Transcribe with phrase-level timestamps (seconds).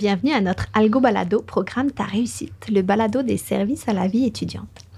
[0.00, 4.26] Bienvenue à notre Algo Balado, programme Ta réussite, le balado des services à la vie
[4.26, 4.89] étudiante.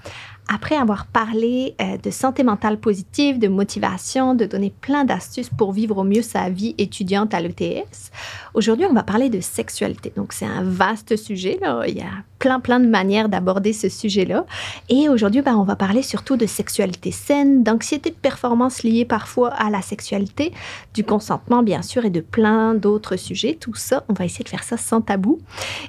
[0.49, 5.73] Après avoir parlé euh, de santé mentale positive, de motivation, de donner plein d'astuces pour
[5.73, 8.11] vivre au mieux sa vie étudiante à l'ETS,
[8.55, 10.13] aujourd'hui on va parler de sexualité.
[10.17, 11.85] Donc c'est un vaste sujet, là.
[11.87, 14.47] il y a plein plein de manières d'aborder ce sujet-là.
[14.89, 19.51] Et aujourd'hui ben, on va parler surtout de sexualité saine, d'anxiété de performance liée parfois
[19.51, 20.53] à la sexualité,
[20.95, 23.57] du consentement bien sûr et de plein d'autres sujets.
[23.59, 25.41] Tout ça, on va essayer de faire ça sans tabou.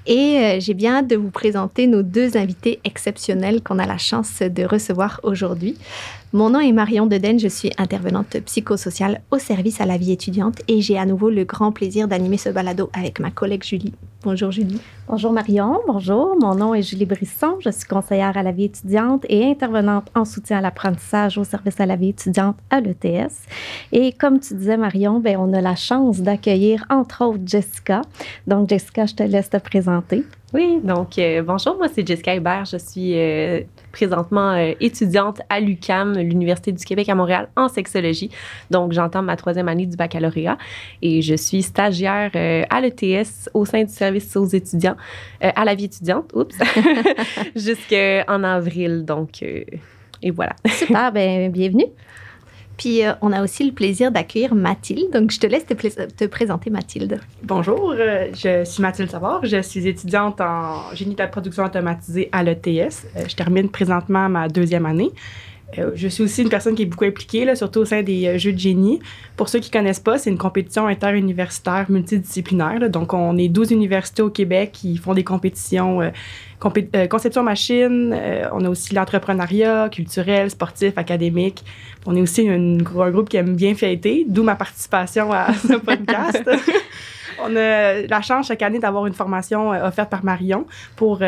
[0.05, 4.39] Et euh, j'ai bien de vous présenter nos deux invités exceptionnels qu'on a la chance
[4.39, 5.77] de recevoir aujourd'hui.
[6.35, 10.63] Mon nom est Marion Deden, je suis intervenante psychosociale au service à la vie étudiante
[10.67, 13.93] et j'ai à nouveau le grand plaisir d'animer ce balado avec ma collègue Julie.
[14.23, 14.81] Bonjour Julie.
[15.07, 16.35] Bonjour Marion, bonjour.
[16.41, 20.25] Mon nom est Julie Brisson, je suis conseillère à la vie étudiante et intervenante en
[20.25, 23.45] soutien à l'apprentissage au service à la vie étudiante à l'ETS.
[23.91, 28.01] Et comme tu disais Marion, ben, on a la chance d'accueillir entre autres Jessica.
[28.47, 30.23] Donc Jessica, je te laisse te présenter.
[30.53, 35.59] Oui, donc euh, bonjour, moi c'est Jessica Hubert, je suis euh, présentement euh, étudiante à
[35.59, 38.29] l'UCAM, l'Université du Québec à Montréal, en sexologie.
[38.69, 40.59] Donc j'entends ma troisième année du baccalauréat
[41.01, 42.29] et je suis stagiaire
[42.69, 44.95] à l'ETS au sein du service aux étudiants,
[45.41, 46.55] à la vie étudiante, oups,
[47.55, 49.05] jusqu'en avril.
[49.05, 50.53] Donc, et voilà.
[50.67, 51.87] Super, ben bienvenue.
[52.77, 55.11] Puis euh, on a aussi le plaisir d'accueillir Mathilde.
[55.11, 57.19] Donc je te laisse te, présenter Mathilde.
[57.43, 59.45] Bonjour, euh, je suis Mathilde Savard.
[59.45, 63.05] Je suis étudiante en génie de la production automatisée à l'ETS.
[63.15, 65.11] Euh, je termine présentement ma deuxième année.
[65.95, 68.53] je suis aussi une personne qui est beaucoup impliquée, là, surtout au sein des Jeux
[68.53, 68.99] de génie.
[69.35, 72.89] Pour ceux qui ne connaissent pas, c'est une compétition interuniversitaire multidisciplinaire.
[72.91, 76.11] Donc, on est 12 universités au Québec qui font des compétitions
[77.09, 81.63] conception machine, euh, on a aussi l'entrepreneuriat culturel, sportif, académique.
[82.05, 86.43] On est aussi un groupe qui aime bien fêter, d'où ma participation à ce podcast.
[87.43, 90.65] on a la chance chaque année d'avoir une formation euh, offerte par Marion
[90.95, 91.19] pour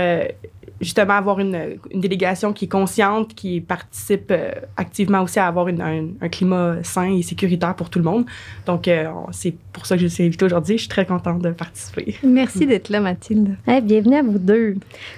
[0.81, 4.33] justement avoir une, délégation qui est consciente, qui participe
[4.77, 8.25] activement aussi à avoir un, climat sain et sécuritaire pour tout le monde.
[8.65, 8.89] Donc,
[9.31, 10.77] c'est pour ça que je suis invitée aujourd'hui.
[10.77, 12.15] Je suis très contente de participer.
[12.23, 13.55] Merci d'être là, Mathilde.
[13.83, 14.75] bienvenue à vous deux.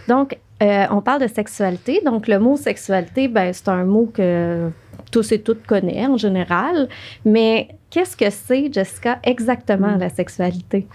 [0.07, 2.01] Donc, euh, on parle de sexualité.
[2.03, 4.69] Donc, le mot sexualité, ben, c'est un mot que
[5.11, 6.89] tous et toutes connaissent en général.
[7.25, 10.87] Mais qu'est-ce que c'est, Jessica, exactement la sexualité?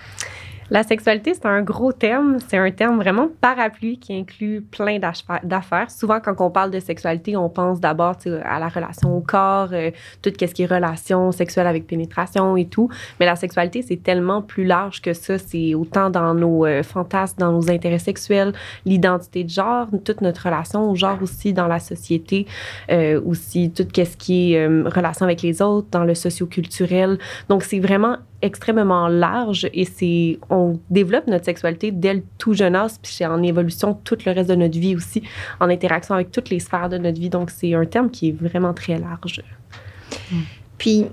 [0.72, 2.38] La sexualité, c'est un gros terme.
[2.48, 5.90] C'est un terme vraiment parapluie qui inclut plein d'affaires.
[5.90, 9.90] Souvent, quand on parle de sexualité, on pense d'abord à la relation au corps, euh,
[10.22, 12.88] tout ce qui est relation sexuelle avec pénétration et tout.
[13.20, 15.36] Mais la sexualité, c'est tellement plus large que ça.
[15.36, 18.54] C'est autant dans nos euh, fantasmes, dans nos intérêts sexuels,
[18.86, 22.46] l'identité de genre, toute notre relation au genre aussi dans la société,
[22.90, 27.18] euh, aussi tout ce qui est relation avec les autres, dans le socioculturel.
[27.50, 32.74] Donc, c'est vraiment extrêmement large et c'est on développe notre sexualité dès le tout jeune
[32.74, 35.22] âge puis c'est en évolution tout le reste de notre vie aussi
[35.60, 38.32] en interaction avec toutes les sphères de notre vie donc c'est un terme qui est
[38.32, 39.42] vraiment très large.
[40.78, 41.06] Puis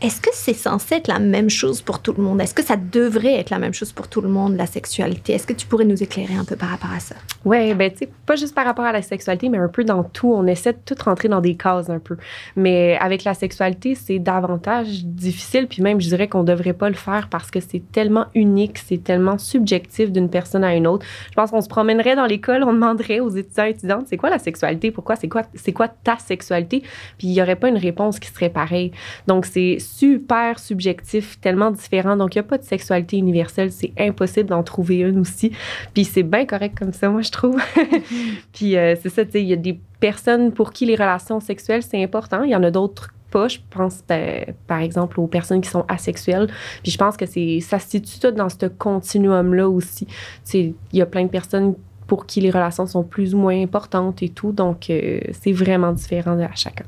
[0.00, 2.40] est-ce que c'est censé être la même chose pour tout le monde?
[2.40, 5.32] Est-ce que ça devrait être la même chose pour tout le monde, la sexualité?
[5.32, 7.16] Est-ce que tu pourrais nous éclairer un peu par rapport à ça?
[7.44, 10.04] Oui, ben tu sais, pas juste par rapport à la sexualité, mais un peu dans
[10.04, 10.32] tout.
[10.32, 12.16] On essaie de tout rentrer dans des cases un peu.
[12.54, 16.94] Mais avec la sexualité, c'est davantage difficile, puis même, je dirais qu'on devrait pas le
[16.94, 21.04] faire parce que c'est tellement unique, c'est tellement subjectif d'une personne à une autre.
[21.30, 24.30] Je pense qu'on se promènerait dans l'école, on demanderait aux étudiants et étudiantes, c'est quoi
[24.30, 24.92] la sexualité?
[24.92, 25.16] Pourquoi?
[25.16, 25.42] C'est quoi,
[25.74, 26.82] quoi ta sexualité?
[27.18, 28.92] Puis il y aurait pas une réponse qui serait pareille.
[29.26, 32.16] Donc, c'est super subjectif, tellement différent.
[32.16, 33.72] Donc, il n'y a pas de sexualité universelle.
[33.72, 35.52] C'est impossible d'en trouver une aussi.
[35.94, 37.60] Puis, c'est bien correct comme ça, moi, je trouve.
[38.52, 41.40] Puis, euh, c'est ça, tu sais, il y a des personnes pour qui les relations
[41.40, 42.42] sexuelles, c'est important.
[42.42, 43.48] Il y en a d'autres pas.
[43.48, 46.48] Je pense, ben, par exemple, aux personnes qui sont asexuelles.
[46.82, 50.06] Puis, je pense que c'est ça se situe dans ce continuum-là aussi.
[50.54, 51.74] Il y a plein de personnes
[52.06, 54.52] pour qui les relations sont plus ou moins importantes et tout.
[54.52, 56.86] Donc, euh, c'est vraiment différent à chacun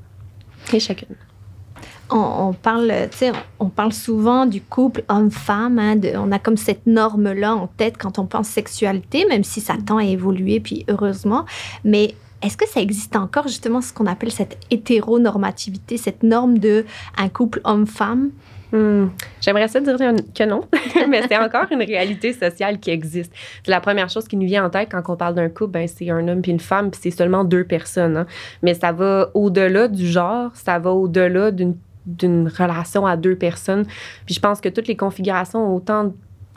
[0.73, 1.17] et chacune
[2.11, 2.93] on, parle,
[3.59, 5.79] on parle souvent du couple homme-femme.
[5.79, 9.75] Hein, on a comme cette norme-là en tête quand on pense sexualité, même si ça
[9.85, 11.45] tend à évoluer, puis heureusement.
[11.85, 16.85] Mais est-ce que ça existe encore justement ce qu'on appelle cette hétéronormativité, cette norme de
[17.19, 18.31] un couple homme-femme?
[18.73, 19.09] Hmm.
[19.41, 20.63] J'aimerais ça dire que non,
[21.09, 23.33] mais c'est encore une réalité sociale qui existe.
[23.65, 25.89] C'est la première chose qui nous vient en tête quand on parle d'un couple, ben,
[25.89, 28.17] c'est un homme puis une femme, puis c'est seulement deux personnes.
[28.17, 28.27] Hein.
[28.63, 31.75] Mais ça va au-delà du genre, ça va au-delà d'une
[32.07, 33.85] d'une relation à deux personnes.
[34.27, 36.13] Puis je pense que toutes les configurations, autant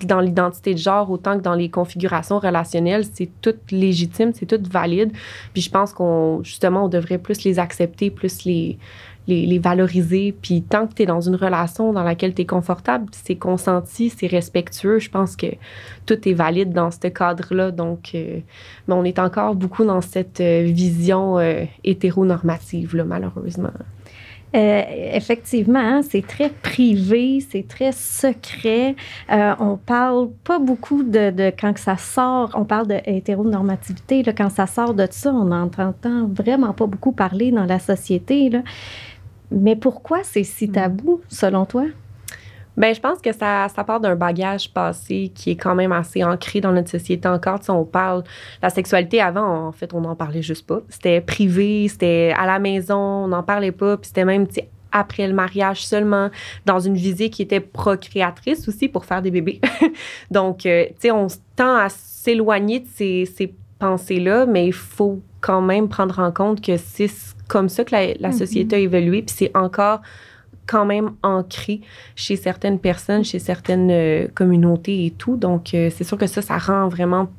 [0.06, 4.62] dans l'identité de genre, autant que dans les configurations relationnelles, c'est tout légitime, c'est tout
[4.70, 5.12] valide.
[5.54, 8.78] Puis je pense qu'on, justement, on devrait plus les accepter, plus les,
[9.28, 10.36] les, valoriser.
[10.42, 14.10] Puis tant que tu es dans une relation dans laquelle tu es confortable, c'est consenti,
[14.10, 15.48] c'est respectueux, je pense que
[16.06, 17.72] tout est valide dans ce cadre-là.
[17.72, 18.40] Donc, euh,
[18.88, 23.72] mais on est encore beaucoup dans cette euh, vision euh, hétéronormative, là, malheureusement.
[24.54, 28.96] Effectivement, hein, c'est très privé, c'est très secret.
[29.30, 34.50] on parle pas beaucoup de, de, quand ça sort, on parle de hétéronormativité, là, quand
[34.50, 35.94] ça sort de ça, on n'entend
[36.28, 38.50] vraiment pas beaucoup parler dans la société.
[38.50, 38.62] Là.
[39.52, 40.72] Mais pourquoi c'est si mm.
[40.72, 41.86] tabou, selon toi?
[42.76, 46.24] Bien, je pense que ça, ça part d'un bagage passé qui est quand même assez
[46.24, 47.60] ancré dans notre société encore.
[47.60, 48.24] Tu sais, on parle.
[48.62, 50.82] La sexualité avant, en fait, on n'en parlait juste pas.
[50.90, 53.98] C'était privé, c'était à la maison, on n'en parlait pas.
[53.98, 56.30] Puis c'était même, tu sais, après le mariage seulement,
[56.66, 59.60] dans une visée qui était procréatrice aussi pour faire des bébés.
[60.32, 65.22] Donc, euh, tu sais, on tend à s'éloigner de ces, ces pensées-là, mais il faut
[65.42, 67.10] quand même prendre en compte que c'est
[67.48, 68.32] comme ça que la, mm-hmm.
[68.32, 70.02] société a évolué, puis c'est encore
[70.68, 71.82] quand même ancré
[72.16, 75.36] chez certaines personnes, chez certaines euh, communautés et tout.
[75.36, 77.30] Donc, euh, c'est sûr que ça, ça rend vraiment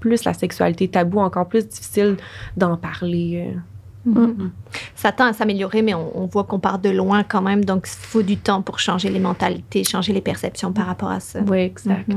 [0.00, 2.16] plus la sexualité tabou, encore plus difficile
[2.56, 3.46] d'en parler.
[3.46, 4.10] Euh.
[4.10, 4.26] Mm-hmm.
[4.26, 4.50] Mm-hmm.
[4.96, 8.06] Ça tend à s'améliorer, mais on, voit qu'on part de loin quand même, donc il
[8.06, 11.40] faut du temps pour changer les mentalités, changer les perceptions par rapport à ça.
[11.46, 12.10] Oui, exact.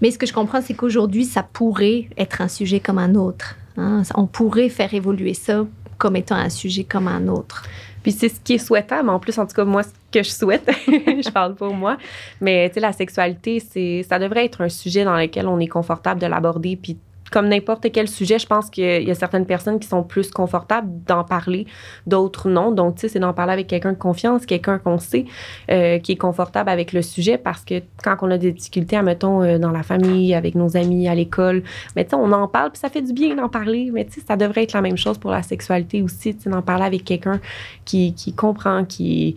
[0.00, 3.56] Mais ce que je comprends, c'est qu'aujourd'hui, ça pourrait être un sujet comme un autre.
[3.76, 4.02] Hein.
[4.14, 5.64] On pourrait faire évoluer ça
[5.98, 7.64] comme étant un sujet comme un autre.
[8.04, 9.08] Puis c'est ce qui est souhaitable.
[9.08, 11.96] En plus, en tout cas, moi, ce que je souhaite, je parle pour moi.
[12.40, 15.66] Mais tu sais, la sexualité, c'est, ça devrait être un sujet dans lequel on est
[15.66, 16.76] confortable de l'aborder.
[16.76, 16.98] Puis
[17.30, 20.88] comme n'importe quel sujet, je pense qu'il y a certaines personnes qui sont plus confortables
[21.06, 21.66] d'en parler,
[22.06, 22.70] d'autres non.
[22.70, 25.24] Donc, tu sais, c'est d'en parler avec quelqu'un de confiance, quelqu'un qu'on sait,
[25.70, 29.42] euh, qui est confortable avec le sujet parce que quand on a des difficultés, mettons,
[29.42, 31.62] euh, dans la famille, avec nos amis, à l'école,
[31.96, 33.90] mais tu sais, on en parle, puis ça fait du bien d'en parler.
[33.92, 36.50] Mais tu sais, ça devrait être la même chose pour la sexualité aussi, tu sais,
[36.50, 37.40] d'en parler avec quelqu'un
[37.84, 39.34] qui, qui comprend, qui est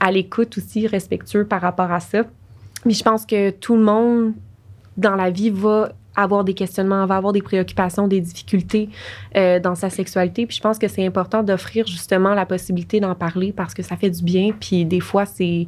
[0.00, 2.22] à l'écoute aussi, respectueux par rapport à ça.
[2.84, 4.32] Mais je pense que tout le monde
[4.96, 5.92] dans la vie va
[6.22, 8.88] avoir des questionnements, va avoir des préoccupations, des difficultés
[9.36, 10.46] euh, dans sa sexualité.
[10.46, 13.96] Puis je pense que c'est important d'offrir justement la possibilité d'en parler parce que ça
[13.96, 14.52] fait du bien.
[14.58, 15.66] Puis des fois, c'est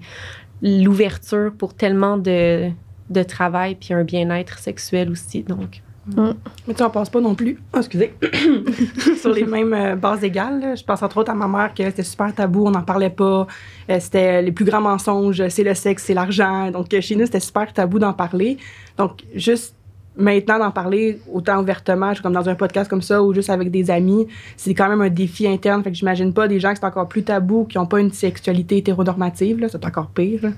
[0.63, 2.71] l'ouverture pour tellement de,
[3.11, 5.43] de travail puis un bien-être sexuel aussi.
[5.43, 5.83] Donc.
[6.07, 6.33] Mm.
[6.67, 8.15] Mais tu n'en penses pas non plus, oh, excusez,
[9.21, 10.77] sur les mêmes euh, bases égales.
[10.77, 13.47] Je pense entre autres à ma mère que c'était super tabou, on n'en parlait pas.
[13.89, 16.71] Euh, c'était les plus grands mensonges, c'est le sexe, c'est l'argent.
[16.71, 18.59] Donc chez nous, c'était super tabou d'en parler.
[18.97, 19.77] Donc juste
[20.17, 23.91] maintenant d'en parler autant ouvertement, comme dans un podcast comme ça ou juste avec des
[23.91, 24.27] amis,
[24.57, 25.83] c'est quand même un défi interne.
[25.83, 28.13] Fait que j'imagine pas des gens qui sont encore plus tabous, qui n'ont pas une
[28.13, 30.53] sexualité hétéronormative, c'est encore pire.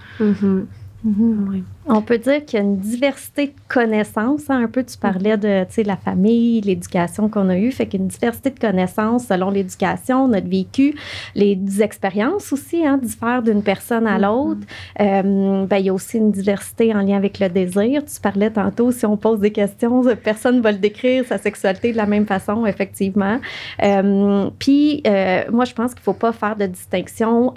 [1.86, 4.48] On peut dire qu'il y a une diversité de connaissances.
[4.48, 4.62] Hein.
[4.64, 7.70] Un peu, tu parlais de la famille, l'éducation qu'on a eue.
[7.72, 10.94] Fait qu'il y a une diversité de connaissances selon l'éducation, notre vécu.
[11.34, 14.62] Les expériences aussi hein, diffèrent d'une personne à l'autre.
[15.00, 18.02] Euh, ben, il y a aussi une diversité en lien avec le désir.
[18.06, 21.92] Tu parlais tantôt, si on pose des questions, personne ne va le décrire, sa sexualité
[21.92, 23.38] de la même façon, effectivement.
[23.82, 27.52] Euh, puis, euh, moi, je pense qu'il ne faut pas faire de distinction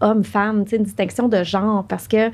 [0.00, 2.30] homme-femme, une distinction de genre, parce que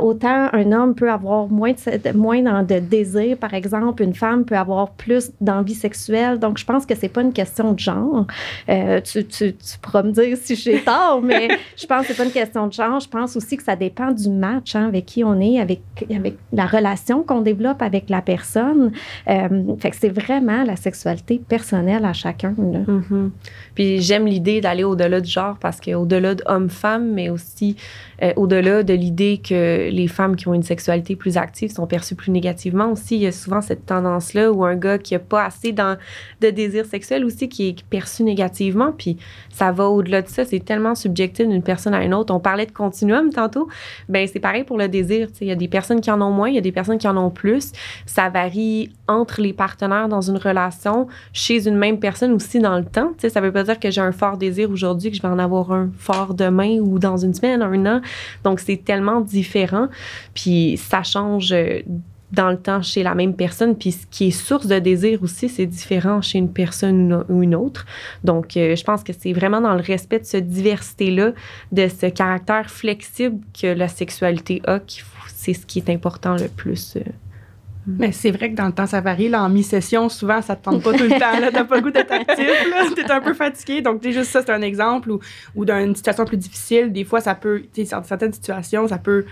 [0.00, 4.02] autant un homme peut avoir moins de, moins de désir, par exemple.
[4.02, 6.38] Une femme peut avoir plus d'envie sexuelle.
[6.38, 8.26] Donc, je pense que c'est pas une question de genre.
[8.68, 12.16] Euh, tu, tu, tu, pourras me dire si j'ai tort, mais je pense que c'est
[12.16, 13.00] pas une question de genre.
[13.00, 15.80] Je pense aussi que ça dépend du match hein, avec qui on est, avec,
[16.14, 18.92] avec la relation qu'on développe avec la personne.
[19.28, 19.48] Euh,
[19.78, 22.54] fait que c'est vraiment la sexualité personnelle à chacun.
[22.58, 23.30] Mm-hmm.
[23.74, 27.76] Puis j'aime l'idée d'aller au-delà du genre parce qu'au-delà de homme-femme, mais aussi
[28.22, 32.14] euh, au-delà de l'idée que les femmes qui ont une sexualité plus active sont perçues
[32.14, 35.44] plus négativement aussi, il y a souvent cette tendance-là où un gars qui n'a pas
[35.44, 38.92] assez de désir sexuel aussi qui est perçu négativement.
[38.92, 39.16] Puis
[39.50, 40.44] ça va au-delà de ça.
[40.44, 42.34] C'est tellement subjectif d'une personne à une autre.
[42.34, 43.68] On parlait de continuum tantôt.
[44.08, 45.28] Ben c'est pareil pour le désir.
[45.40, 47.08] Il y a des personnes qui en ont moins, il y a des personnes qui
[47.08, 47.72] en ont plus.
[48.06, 52.84] Ça varie entre les partenaires dans une relation, chez une même personne aussi dans le
[52.84, 53.12] temps.
[53.18, 55.38] Ça ne veut pas dire que j'ai un fort désir aujourd'hui, que je vais en
[55.38, 58.00] avoir un fort demain ou dans une semaine, un an.
[58.44, 59.88] Donc, c'est tellement différent.
[60.34, 61.80] Puis, ça change euh,
[62.32, 63.76] dans le temps chez la même personne.
[63.76, 67.54] Puis ce qui est source de désir aussi, c'est différent chez une personne ou une
[67.54, 67.84] autre.
[68.24, 71.32] Donc, euh, je pense que c'est vraiment dans le respect de cette diversité-là,
[71.72, 74.80] de ce caractère flexible que la sexualité a,
[75.26, 76.96] c'est ce qui est important le plus.
[76.96, 77.00] Euh,
[77.86, 79.28] Mais c'est vrai que dans le temps, ça varie.
[79.28, 81.50] Là, en mi-session, souvent, ça te tente pas tout le temps.
[81.52, 82.46] T'as pas le goût d'être actif.
[82.94, 83.82] T'es un peu fatigué.
[83.82, 85.10] Donc, juste ça, c'est un exemple.
[85.10, 85.18] Ou,
[85.56, 89.24] ou d'une situation plus difficile, des fois, ça peut, sais, certaines situations, ça peut,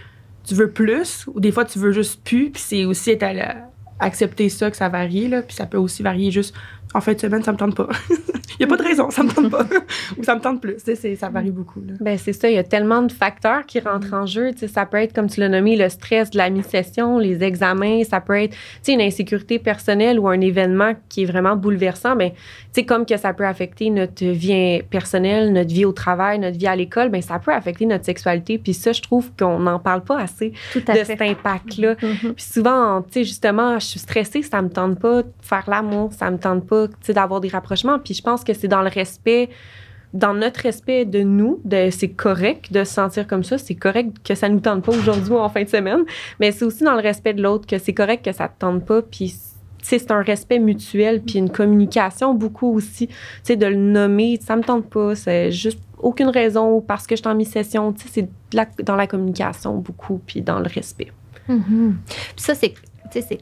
[0.45, 2.51] tu veux plus, ou des fois, tu veux juste plus.
[2.51, 3.69] Puis c'est aussi être à
[3.99, 5.29] accepter ça, que ça varie.
[5.29, 6.55] Là, puis ça peut aussi varier juste
[6.93, 7.89] en fin de semaine, ça me tente pas.
[8.59, 9.65] Il n'y a pas de raison, ça me tente pas.
[10.19, 10.77] Ou ça me tente plus.
[11.17, 11.81] ça varie beaucoup.
[12.01, 14.51] Ben, c'est ça, il y a tellement de facteurs qui rentrent en jeu.
[14.71, 18.05] ça peut être, comme tu l'as nommé, le stress de la mi-session, les examens.
[18.05, 18.55] Ça peut être
[18.87, 22.17] une insécurité personnelle ou un événement qui est vraiment bouleversant.
[22.17, 22.35] Mais
[22.77, 26.67] ben, comme que ça peut affecter notre vie personnelle, notre vie au travail, notre vie
[26.67, 28.59] à l'école, ben, ça peut affecter notre sexualité.
[28.59, 31.95] Puis ça, je trouve qu'on n'en parle pas assez de cet impact-là.
[31.95, 32.33] Mm-hmm.
[32.35, 36.37] Puis souvent, justement, je suis stressée, ça me tente pas de faire l'amour, ça me
[36.37, 37.99] tente pas d'avoir des rapprochements.
[37.99, 39.49] Puis je pense que c'est dans le respect,
[40.13, 44.17] dans notre respect de nous, de, c'est correct de se sentir comme ça, c'est correct
[44.25, 46.05] que ça nous tente pas aujourd'hui ou en fin de semaine,
[46.41, 48.85] mais c'est aussi dans le respect de l'autre que c'est correct que ça te tente
[48.85, 49.35] pas, puis
[49.83, 53.09] c'est un respect mutuel, puis une communication beaucoup aussi,
[53.45, 57.21] tu de le nommer, ça me tente pas, c'est juste aucune raison parce que je
[57.21, 61.13] suis en mi-session, tu sais, c'est dans la communication beaucoup, puis dans le respect.
[61.49, 61.93] Mm-hmm.
[62.37, 62.75] ça, c'est,
[63.11, 63.39] c'est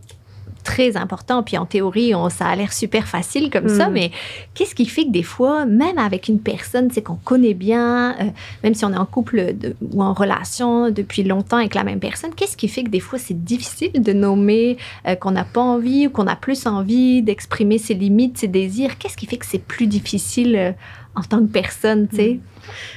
[0.68, 1.42] très important.
[1.42, 3.92] Puis en théorie, on, ça a l'air super facile comme ça, mm.
[3.92, 4.10] mais
[4.52, 8.24] qu'est-ce qui fait que des fois, même avec une personne, c'est qu'on connaît bien, euh,
[8.62, 9.54] même si on est en couple
[9.92, 13.18] ou en relation depuis longtemps avec la même personne, qu'est-ce qui fait que des fois
[13.18, 17.78] c'est difficile de nommer euh, qu'on n'a pas envie ou qu'on a plus envie d'exprimer
[17.78, 18.98] ses limites, ses désirs?
[18.98, 20.72] Qu'est-ce qui fait que c'est plus difficile euh,
[21.16, 22.32] en tant que personne, tu sais?
[22.34, 22.40] Mm.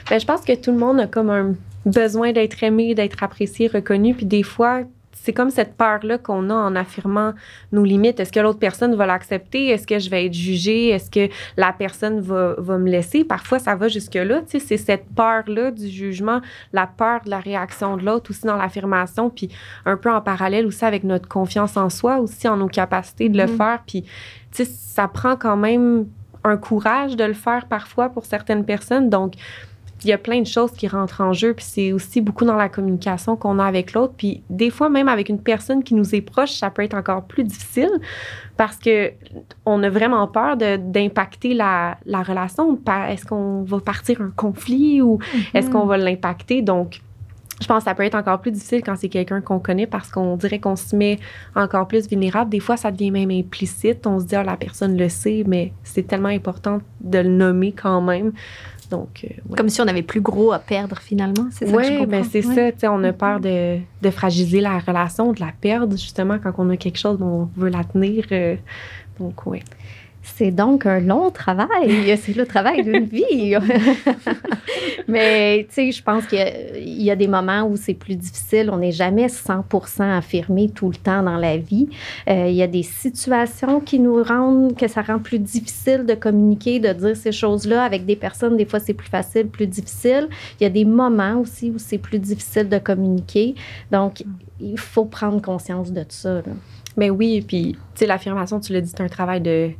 [0.10, 3.68] Ben, je pense que tout le monde a comme un besoin d'être aimé, d'être apprécié,
[3.68, 4.82] reconnu, puis des fois,
[5.14, 7.34] c'est comme cette peur-là qu'on a en affirmant
[7.72, 8.20] nos limites.
[8.20, 9.68] Est-ce que l'autre personne va l'accepter?
[9.68, 10.90] Est-ce que je vais être jugée?
[10.90, 13.24] Est-ce que la personne va, va me laisser?
[13.24, 14.42] Parfois, ça va jusque-là.
[14.42, 16.42] Tu sais, c'est cette peur-là du jugement,
[16.74, 19.50] la peur de la réaction de l'autre aussi dans l'affirmation, puis
[19.86, 23.38] un peu en parallèle aussi avec notre confiance en soi, aussi en nos capacités de
[23.38, 23.58] le mm-hmm.
[23.58, 23.84] faire.
[23.86, 24.10] Puis, tu
[24.52, 26.08] sais, ça prend quand même
[26.44, 29.10] un courage de le faire parfois pour certaines personnes.
[29.10, 29.36] Donc,
[30.04, 32.56] il y a plein de choses qui rentrent en jeu, puis c'est aussi beaucoup dans
[32.56, 34.14] la communication qu'on a avec l'autre.
[34.18, 37.24] Puis des fois, même avec une personne qui nous est proche, ça peut être encore
[37.24, 37.92] plus difficile
[38.58, 39.12] parce que
[39.66, 42.80] on a vraiment peur d'impacter la, la, relation.
[43.10, 45.20] Est-ce qu'on va partir un conflit ou
[45.54, 46.62] est-ce qu'on va l'impacter?
[46.62, 47.02] Donc,
[47.62, 50.10] je pense que ça peut être encore plus difficile quand c'est quelqu'un qu'on connaît parce
[50.10, 51.20] qu'on dirait qu'on se met
[51.56, 52.50] encore plus vulnérable.
[52.50, 54.08] Des fois, ça devient même implicite.
[54.08, 57.72] On se dit, ah, la personne le sait, mais c'est tellement important de le nommer
[57.72, 58.32] quand même.
[58.92, 62.24] Donc, euh, Comme si on avait plus gros à perdre finalement, c'est ça je ben
[62.24, 62.92] c'est ça.
[62.92, 66.78] On a peur de, de, fragiliser la relation, de la perdre justement quand on a
[66.78, 68.26] quelque chose dont on veut la tenir.
[68.32, 68.56] Euh,
[69.18, 69.62] donc, oui.
[70.24, 72.18] C'est donc un long travail.
[72.22, 73.56] C'est le travail d'une vie.
[75.08, 76.40] Mais, tu sais, je pense qu'il
[76.78, 78.70] y, a des moments où c'est plus difficile.
[78.72, 81.90] On n'est jamais 100% affirmé tout le temps dans la vie.
[82.30, 86.14] Euh, il y a des situations qui nous rendent, que ça rend plus difficile de
[86.14, 87.84] communiquer, de dire ces choses-là.
[87.84, 90.30] Avec des personnes, des fois, c'est plus facile, plus difficile.
[90.60, 93.56] Il y a des moments aussi où c'est plus difficile de communiquer.
[93.92, 94.24] Donc,
[94.60, 96.42] il faut prendre conscience de ça.
[96.98, 99.72] Mais oui, puis, tu sais, l'affirmation, tu l'as dit, c'est un travail de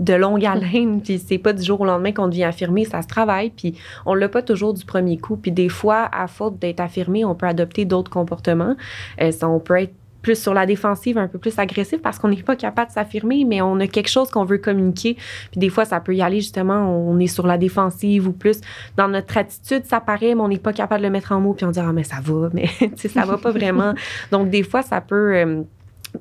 [0.00, 3.06] de longue haleine, puis c'est pas du jour au lendemain qu'on devient affirmé, ça se
[3.06, 3.74] travaille, puis
[4.04, 7.34] on l'a pas toujours du premier coup, puis des fois, à faute d'être affirmé, on
[7.34, 8.76] peut adopter d'autres comportements.
[9.20, 9.94] Euh, on peut être
[10.26, 13.44] plus sur la défensive, un peu plus agressif parce qu'on n'est pas capable de s'affirmer,
[13.44, 15.16] mais on a quelque chose qu'on veut communiquer.
[15.52, 18.60] Puis des fois, ça peut y aller justement, on est sur la défensive ou plus
[18.96, 21.54] dans notre attitude, ça paraît, mais on n'est pas capable de le mettre en mots,
[21.54, 23.94] puis on dit ah mais ça va, mais ça va pas vraiment.
[24.32, 25.62] Donc des fois, ça peut euh,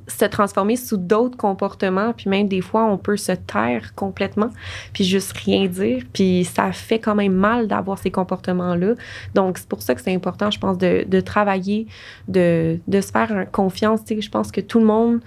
[0.08, 4.50] se transformer sous d'autres comportements, puis même des fois, on peut se taire complètement,
[4.94, 8.94] puis juste rien dire, puis ça fait quand même mal d'avoir ces comportements-là.
[9.34, 11.88] Donc, c'est pour ça que c'est important, je pense, de, de travailler,
[12.28, 14.02] de, de, se faire confiance.
[14.08, 15.20] Je pense que tout le monde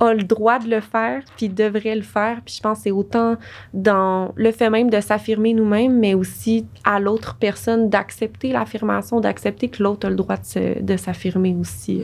[0.00, 2.40] a le droit de le faire, puis devrait le faire.
[2.44, 3.36] Puis je pense que c'est autant
[3.72, 9.68] dans le fait même de s'affirmer nous-mêmes, mais aussi à l'autre personne d'accepter l'affirmation, d'accepter
[9.68, 12.02] que l'autre a le droit de s'affirmer aussi.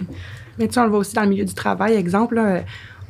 [0.58, 1.94] Mais tu on le voit aussi dans le milieu du travail.
[1.94, 2.40] Exemple,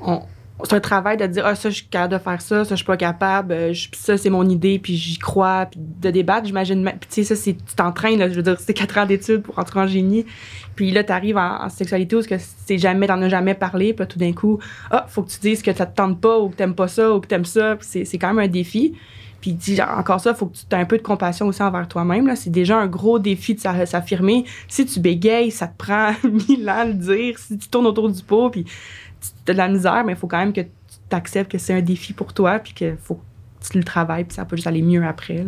[0.01, 0.23] on,
[0.65, 2.77] c'est un travail de dire ah ça je suis capable de faire ça ça je
[2.77, 6.85] suis pas capable euh, ça c'est mon idée puis j'y crois puis de débattre j'imagine
[6.85, 9.59] puis tu sais ça c'est tu t'entraînes je veux dire c'est quatre ans d'études pour
[9.59, 10.27] entrer en génie
[10.75, 14.07] puis là tu arrives en, sexualité où que c'est jamais t'en as jamais parlé puis
[14.07, 14.59] tout d'un coup
[14.91, 17.15] ah faut que tu dises que ça te tente pas ou que t'aimes pas ça
[17.15, 18.95] ou que t'aimes ça c'est c'est quand même un défi
[19.41, 21.87] puis dis encore ça, il faut que tu aies un peu de compassion aussi envers
[21.87, 22.35] toi-même.
[22.35, 24.45] C'est déjà un gros défi de s'affirmer.
[24.67, 27.39] Si tu bégayes, ça te prend mille ans à le dire.
[27.39, 30.27] Si tu tournes autour du pot, puis tu as de la misère, mais il faut
[30.27, 30.69] quand même que tu
[31.17, 34.35] acceptes que c'est un défi pour toi, puis qu'il faut que tu le travailles, puis
[34.35, 35.47] ça peut juste aller mieux après.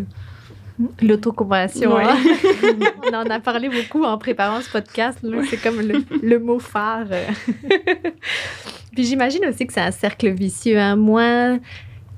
[1.03, 1.99] L'autocompassion.
[1.99, 2.17] Hein?
[3.13, 5.19] On en a parlé beaucoup en préparant ce podcast.
[5.51, 7.09] C'est comme le, mot phare.
[8.95, 10.79] Puis j'imagine aussi que c'est un cercle vicieux.
[10.79, 10.97] Hein?
[10.97, 11.59] Moins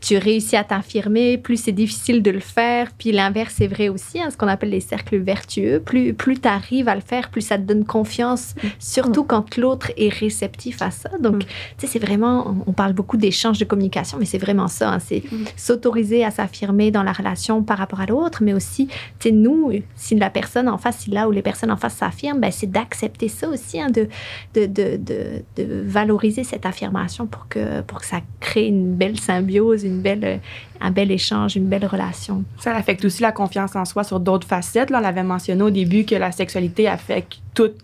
[0.02, 2.90] tu réussis à t'affirmer, plus c'est difficile de le faire.
[2.98, 5.80] Puis l'inverse est vrai aussi, hein, ce qu'on appelle les cercles vertueux.
[5.80, 8.68] Plus, plus tu arrives à le faire, plus ça te donne confiance, mm.
[8.80, 11.10] surtout quand l'autre est réceptif à ça.
[11.20, 11.38] Donc, mm.
[11.38, 11.46] tu
[11.78, 14.92] sais, c'est vraiment, on parle beaucoup d'échanges de communication, mais c'est vraiment ça.
[14.92, 15.44] Hein, c'est mm.
[15.56, 18.88] s'autoriser à s'affirmer dans la relation par rapport à l'autre, mais aussi,
[19.20, 21.94] tu sais, nous, si la personne en face, si là où les personnes en face
[21.94, 24.08] s'affirment, ben, c'est d'accepter ça aussi, hein, de,
[24.54, 29.84] de, de, de, valoriser cette affirmation pour que, pour que ça crée une belle symbiose,
[30.00, 30.40] belle,
[30.80, 32.44] un bel échange, une belle relation.
[32.58, 34.90] Ça affecte aussi la confiance en soi sur d'autres facettes.
[34.90, 37.76] Là, on l'avait mentionné au début que la sexualité affecte toutes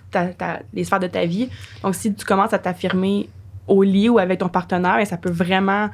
[0.73, 1.49] les sphères de ta vie.
[1.83, 3.29] Donc, si tu commences à t'affirmer
[3.67, 5.91] au lit ou avec ton partenaire, ben, ça peut vraiment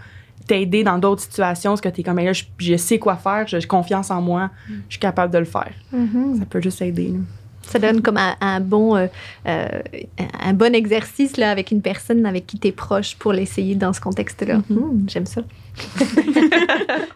[0.47, 3.61] t'aider dans d'autres situations parce que tu es comme, là, je, sais quoi faire, j'ai
[3.63, 5.73] confiance en moi, je suis capable de le faire.
[5.95, 6.39] Mm-hmm.
[6.39, 7.15] Ça peut juste aider.
[7.63, 9.07] Ça donne comme un, bon, euh,
[9.47, 9.69] euh,
[10.43, 13.93] un bon exercice là, avec une personne avec qui tu es proche pour l'essayer dans
[13.93, 14.59] ce contexte-là.
[14.59, 14.75] Mm-hmm.
[14.75, 15.41] Hmm, j'aime ça.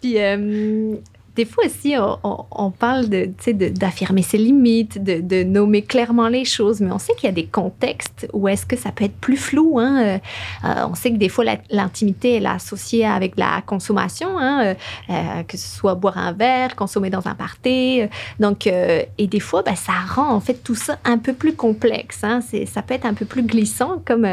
[0.00, 0.96] Puis, euh,
[1.34, 3.30] des fois aussi, on, parle de,
[3.70, 7.46] d'affirmer ses limites, de, nommer clairement les choses, mais on sait qu'il y a des
[7.46, 9.78] contextes où est-ce que ça peut être plus flou.
[9.78, 10.02] Hein?
[10.02, 10.18] Euh,
[10.64, 14.74] euh, on sait que des fois, l'intimité, elle est associée avec la consommation, hein?
[15.08, 18.02] Euh, que ce soit boire un verre, consommer dans un party.
[18.38, 22.24] Donc, et des fois, ben, ça rend en fait tout ça un peu plus complexe.
[22.24, 22.40] Hein?
[22.66, 24.28] ça peut être un peu plus glissant, comme,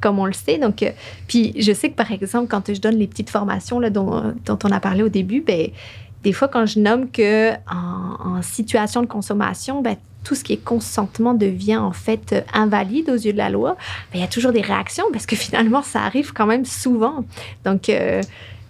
[0.00, 0.58] comme on le sait.
[0.58, 0.84] Donc,
[1.26, 4.58] puis je sais que par exemple, quand je donne les petites formations là, dont, dont
[4.62, 5.68] on a parlé au début, ben,
[6.24, 10.64] des fois, quand je nomme que en, situation de consommation, ben, tout ce qui est
[10.64, 13.76] consentement devient en fait invalide aux yeux de la loi,
[14.10, 17.24] ben, il y a toujours des réactions parce que finalement, ça arrive quand même souvent.
[17.64, 18.22] Donc, euh,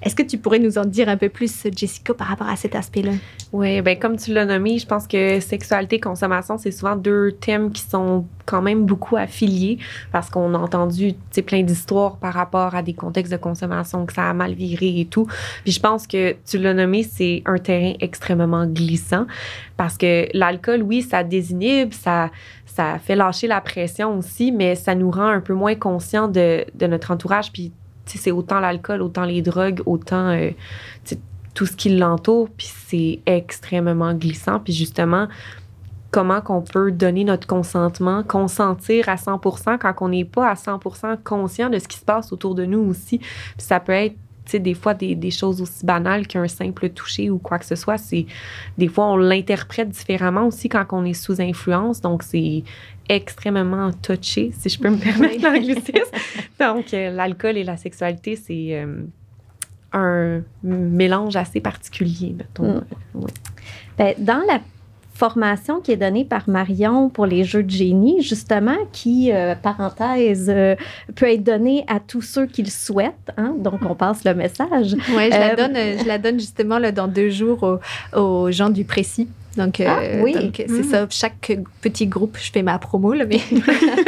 [0.04, 2.74] est-ce que tu pourrais nous en dire un peu plus, Jessica, par rapport à cet
[2.74, 3.12] aspect-là?
[3.52, 7.72] Oui, ben comme tu l'as nommé, je pense que sexualité, consommation, c'est souvent deux thèmes
[7.72, 9.78] qui sont quand même beaucoup affiliés
[10.12, 11.14] parce qu'on a entendu
[11.46, 15.06] plein d'histoires par rapport à des contextes de consommation que ça a mal viré et
[15.06, 15.26] tout.
[15.62, 19.26] Puis je pense que tu l'as nommé, c'est un terrain extrêmement glissant
[19.78, 22.30] parce que l'alcool, oui, ça désinhibe, ça,
[22.66, 26.66] ça fait lâcher la pression aussi, mais ça nous rend un peu moins conscients de,
[26.74, 27.50] de notre entourage.
[27.52, 27.72] Puis
[28.06, 30.50] c'est autant l'alcool, autant les drogues, autant euh,
[31.54, 34.60] tout ce qui l'entoure, puis c'est extrêmement glissant.
[34.60, 35.28] Puis justement,
[36.10, 39.40] comment qu'on peut donner notre consentement, consentir à 100
[39.80, 40.80] quand on n'est pas à 100
[41.24, 43.18] conscient de ce qui se passe autour de nous aussi?
[43.18, 44.16] Puis ça peut être
[44.50, 47.74] sais, des fois, des, des, choses aussi banales qu'un simple toucher ou quoi que ce
[47.74, 48.26] soit, c'est
[48.78, 52.00] des fois, on l'interprète différemment aussi quand on est sous influence.
[52.00, 52.62] Donc, c'est
[53.08, 56.16] extrêmement touché, si je peux me permettre l'anglicisme.
[56.60, 59.02] Donc, euh, l'alcool et la sexualité, c'est euh,
[59.92, 62.82] un mélange assez particulier, mettons.
[63.14, 63.26] Mm.
[63.98, 64.60] Ben, dans la
[65.14, 70.50] formation qui est donnée par Marion pour les jeux de génie, justement, qui, euh, parenthèse,
[70.50, 70.74] euh,
[71.14, 73.30] peut être donnée à tous ceux qui le souhaitent.
[73.36, 73.54] Hein?
[73.58, 74.96] Donc, on passe le message.
[75.16, 77.78] Oui, je, la euh, donne, je la donne justement là, dans deux jours
[78.14, 79.28] aux gens du précis.
[79.56, 80.52] Donc, ah, euh, oui.
[80.54, 81.06] c'est ça.
[81.10, 83.38] Chaque petit groupe, je fais ma promo, là, mais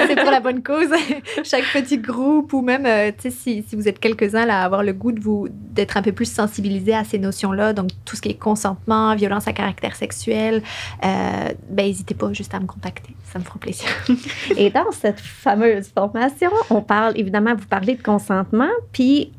[0.07, 0.89] c'est pour la bonne cause.
[1.45, 4.83] Chaque petit groupe, ou même, euh, tu sais, si, si, vous êtes quelques-uns à avoir
[4.83, 8.23] le goût de vous d'être un peu plus sensibilisé à ces notions-là, donc tout ce
[8.23, 10.63] qui est consentement, violence à caractère sexuel,
[11.05, 13.15] euh, ben n'hésitez pas juste à me contacter.
[13.33, 13.89] Ça me fera plaisir.
[14.57, 19.33] Et dans cette fameuse formation, on parle évidemment, vous parlez de consentement, puis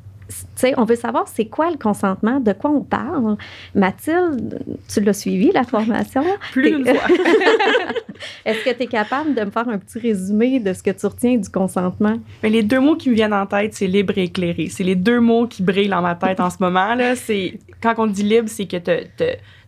[0.55, 3.37] sais, on veut savoir c'est quoi le consentement, de quoi on parle.
[3.75, 6.23] Mathilde, tu l'as suivi, la formation?
[6.51, 7.07] Plus fois.
[8.45, 11.05] Est-ce que tu es capable de me faire un petit résumé de ce que tu
[11.05, 12.17] retiens du consentement?
[12.43, 14.69] Mais les deux mots qui me viennent en tête, c'est libre et éclairé.
[14.69, 16.95] C'est les deux mots qui brillent dans ma tête en ce moment.
[16.95, 17.15] Là.
[17.15, 19.23] C'est, quand on dit libre, c'est que tu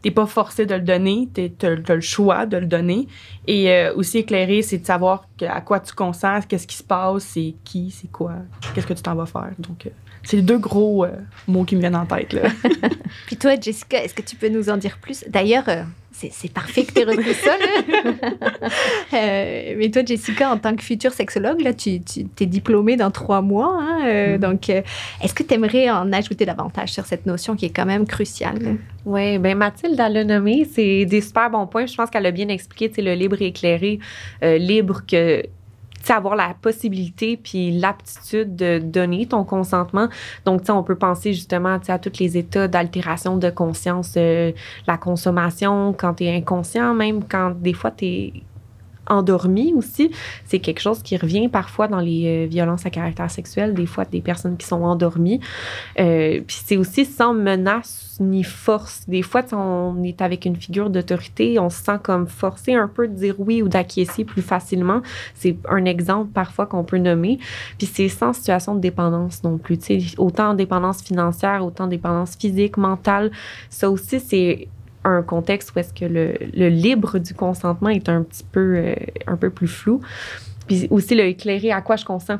[0.06, 3.08] n'es pas forcé de le donner, tu as, le choix de le donner.
[3.48, 7.24] Et euh, aussi éclairé, c'est de savoir à quoi tu consens, qu'est-ce qui se passe,
[7.24, 8.34] c'est qui, c'est quoi,
[8.74, 9.52] qu'est-ce que tu t'en vas faire.
[9.60, 9.90] Donc, euh,
[10.24, 11.12] c'est les deux gros euh,
[11.48, 12.34] mots qui me viennent en tête.
[12.34, 12.50] Là.
[13.26, 15.24] Puis toi, Jessica, est-ce que tu peux nous en dire plus?
[15.28, 15.84] D'ailleurs, euh,
[16.32, 17.56] c'est parfait que tu aies repris ça.
[19.14, 23.10] Euh, mais toi, Jessica, en tant que future sexologue, là, tu, tu es diplômée dans
[23.12, 23.78] trois mois.
[23.80, 24.38] Hein, mm-hmm.
[24.38, 28.06] Donc, est-ce que tu aimerais en ajouter davantage sur cette notion qui est quand même
[28.06, 28.78] cruciale?
[29.06, 31.86] Oui, bien Mathilde, a le nommé, c'est des super bons points.
[31.86, 34.00] Je pense qu'elle a bien expliqué, le libre et éclairé,
[34.42, 35.44] libre que
[36.10, 40.08] avoir la possibilité puis l'aptitude de donner ton consentement.
[40.46, 44.52] Donc, on peut penser justement à tous les états d'altération de conscience, euh,
[44.88, 48.34] la consommation, quand tu es inconscient, même quand des fois tu es
[49.08, 50.12] endormi aussi.
[50.46, 54.22] C'est quelque chose qui revient parfois dans les violences à caractère sexuel, des fois des
[54.22, 55.40] personnes qui sont endormies.
[55.96, 59.04] puis c'est aussi sans menace ni force.
[59.08, 63.08] Des fois, on est avec une figure d'autorité, on se sent comme forcé un peu
[63.08, 65.02] de dire oui ou d'acquiescer plus facilement.
[65.36, 67.40] C'est un exemple parfois qu'on peut nommer.
[67.78, 69.78] Puis c'est sans situation de dépendance non plus.
[69.80, 73.32] sais, autant dépendance financière, autant dépendance physique, mentale.
[73.70, 74.68] Ça aussi, c'est
[75.04, 78.96] un contexte où est-ce que le, le, libre du consentement est un petit peu, euh,
[79.28, 80.02] un peu plus flou.
[80.68, 82.40] Puis aussi le éclairer à quoi je consens.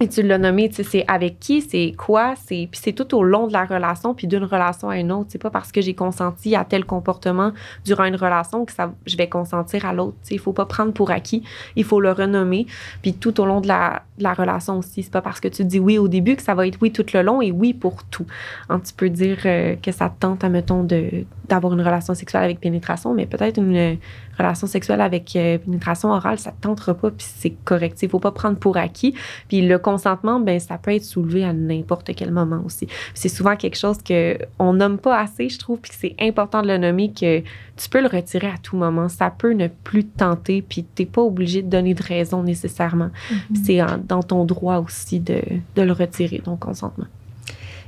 [0.00, 3.14] Et tu l'as nommé, tu sais, c'est avec qui, c'est quoi, c'est puis c'est tout
[3.14, 5.26] au long de la relation, puis d'une relation à une autre.
[5.28, 7.52] C'est pas parce que j'ai consenti à tel comportement
[7.84, 10.16] durant une relation que ça, je vais consentir à l'autre.
[10.32, 11.44] Il faut pas prendre pour acquis,
[11.76, 12.66] il faut le renommer.
[13.02, 15.78] Puis tout au long de la, la relation aussi, c'est pas parce que tu dis
[15.78, 18.26] oui au début que ça va être oui tout le long et oui pour tout.
[18.70, 20.84] Hein, tu peux dire euh, que ça te tente, admettons,
[21.48, 23.98] d'avoir une relation sexuelle avec pénétration, mais peut-être une
[24.36, 27.98] relation sexuelle avec euh, pénétration orale, ça ne tentera pas, puis c'est correct.
[28.02, 29.14] Il ne faut pas prendre pour acquis.
[29.48, 32.86] Puis le consentement, ben ça peut être soulevé à n'importe quel moment aussi.
[33.14, 36.78] C'est souvent quelque chose qu'on nomme pas assez, je trouve, puis c'est important de le
[36.78, 39.08] nommer que tu peux le retirer à tout moment.
[39.08, 42.42] Ça peut ne plus te tenter, puis tu n'es pas obligé de donner de raison
[42.42, 43.10] nécessairement.
[43.30, 43.64] Mm-hmm.
[43.64, 45.40] C'est dans ton droit aussi de,
[45.76, 47.06] de le retirer, ton consentement.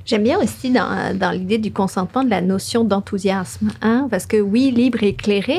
[0.07, 4.07] J'aime bien aussi dans, dans l'idée du consentement de la notion d'enthousiasme, hein?
[4.09, 5.59] parce que oui, libre et éclairé,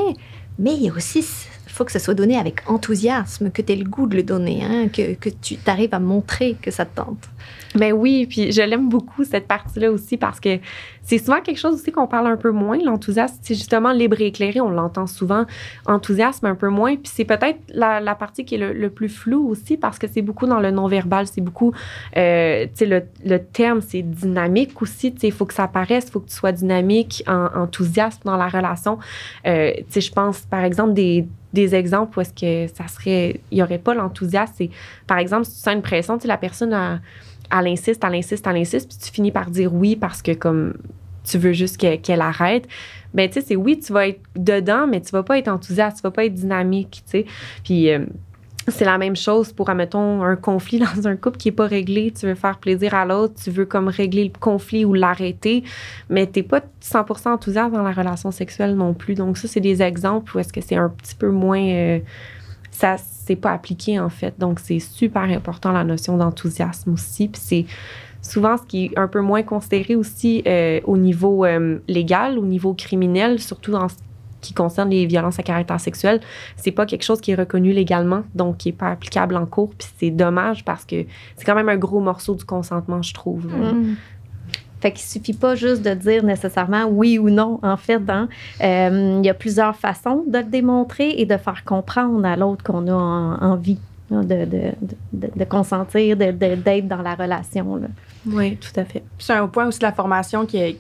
[0.60, 1.26] mais il y aussi,
[1.68, 4.64] faut que ça soit donné avec enthousiasme, que tu aies le goût de le donner,
[4.64, 4.88] hein?
[4.90, 7.30] que, tu arrives à montrer que ça te tente.
[7.78, 10.60] Ben oui, puis je l'aime beaucoup cette partie-là aussi parce que
[11.04, 12.78] c'est souvent quelque chose aussi qu'on parle un peu moins.
[12.80, 15.46] L'enthousiasme, c'est justement libre et éclairé, on l'entend souvent.
[15.86, 19.78] Enthousiasme un peu moins, puis c'est peut-être la, partie qui est le, plus floue aussi
[19.78, 21.72] parce que c'est beaucoup dans le non-verbal, c'est beaucoup,
[22.18, 25.14] euh, tu sais, le, le, terme, c'est dynamique aussi.
[25.14, 28.26] Tu sais, il faut que ça apparaisse, il faut que tu sois dynamique, en, enthousiaste
[28.26, 28.98] dans la relation.
[29.46, 33.40] Euh, tu sais, je pense par exemple des des exemples où est-ce que ça serait,
[33.52, 34.54] il n'y aurait pas l'enthousiasme.
[34.58, 34.70] C'est,
[35.08, 37.00] par exemple, si tu sens une pression, tu sais, la personne a
[37.52, 40.74] elle insiste, elle insiste, elle insiste, puis tu finis par dire oui parce que comme
[41.28, 42.68] tu veux juste qu'elle arrête.
[43.14, 45.98] Ben, tu sais, c'est oui, tu vas être dedans, mais tu vas pas être enthousiaste,
[45.98, 47.26] tu vas pas être dynamique, tu sais.
[47.64, 48.06] Puis euh,
[48.68, 52.12] c'est la même chose pour, admettons, un conflit dans un couple qui est pas réglé.
[52.12, 55.64] Tu veux faire plaisir à l'autre, tu veux comme régler le conflit ou l'arrêter,
[56.10, 59.16] mais t'es pas 100% enthousiaste dans la relation sexuelle non plus.
[59.16, 61.64] Donc ça, c'est des exemples où est-ce que c'est un petit peu moins...
[61.64, 62.00] Euh,
[62.78, 64.36] ça c'est pas appliqué en fait.
[64.38, 67.28] Donc c'est super important la notion d'enthousiasme aussi.
[67.28, 67.66] Puis c'est
[68.22, 72.46] souvent ce qui est un peu moins considéré aussi euh, au niveau euh, légal, au
[72.46, 73.96] niveau criminel, surtout en ce
[74.42, 76.22] qui concerne les violences à caractère sexuel,
[76.56, 79.72] c'est pas quelque chose qui est reconnu légalement, donc qui est pas applicable en cours.
[79.78, 83.48] Puis c'est dommage parce que c'est quand même un gros morceau du consentement, je trouve.
[83.48, 83.96] Mm.
[84.88, 88.02] Fait qu'il suffit pas juste de dire nécessairement oui ou non, en fait.
[88.08, 88.30] Hein.
[88.64, 92.64] Euh, il y a plusieurs façons de le démontrer et de faire comprendre à l'autre
[92.64, 97.82] qu'on a envie de, de, de, de, consentir, d'être dans la relation.
[98.26, 99.04] Oui, tout à fait.
[99.20, 100.78] C'est un point aussi de la formation qui est,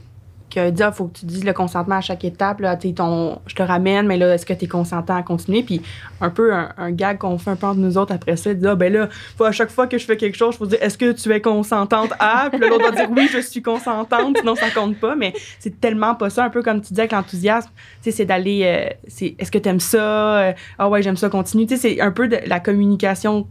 [0.50, 2.62] que dit, il faut que tu dises le consentement à chaque étape.
[2.62, 5.64] Là, ton, je te ramène, mais là, est-ce que tu es consentant à continuer?
[5.64, 5.82] Puis
[6.22, 8.76] un peu un, gag qu'on fait un peu entre nous autres après ça, dire, ah,
[8.76, 10.98] ben là, faut, à chaque fois que je fais quelque chose, il faut dire, est-ce
[10.98, 12.50] que tu es consentante à?
[12.50, 15.16] Puis l'autre va dire, oui, je suis consentante, sinon ça compte pas.
[15.16, 17.70] Mais c'est tellement pas ça, un peu comme tu disais avec l'enthousiasme,
[18.02, 20.40] c'est d'aller, euh, est-ce que tu aimes ça?
[20.40, 21.68] Euh, ah ouais, j'aime ça, continue.
[21.68, 23.48] C'est un peu de la communication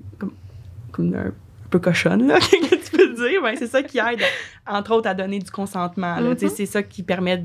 [0.92, 1.32] comme, un
[1.70, 2.38] peu cochonne, là,
[3.16, 4.20] dire, ben, c'est ça qui aide,
[4.66, 6.16] entre autres, à donner du consentement.
[6.16, 6.48] Mm-hmm.
[6.48, 7.42] C'est ça qui permet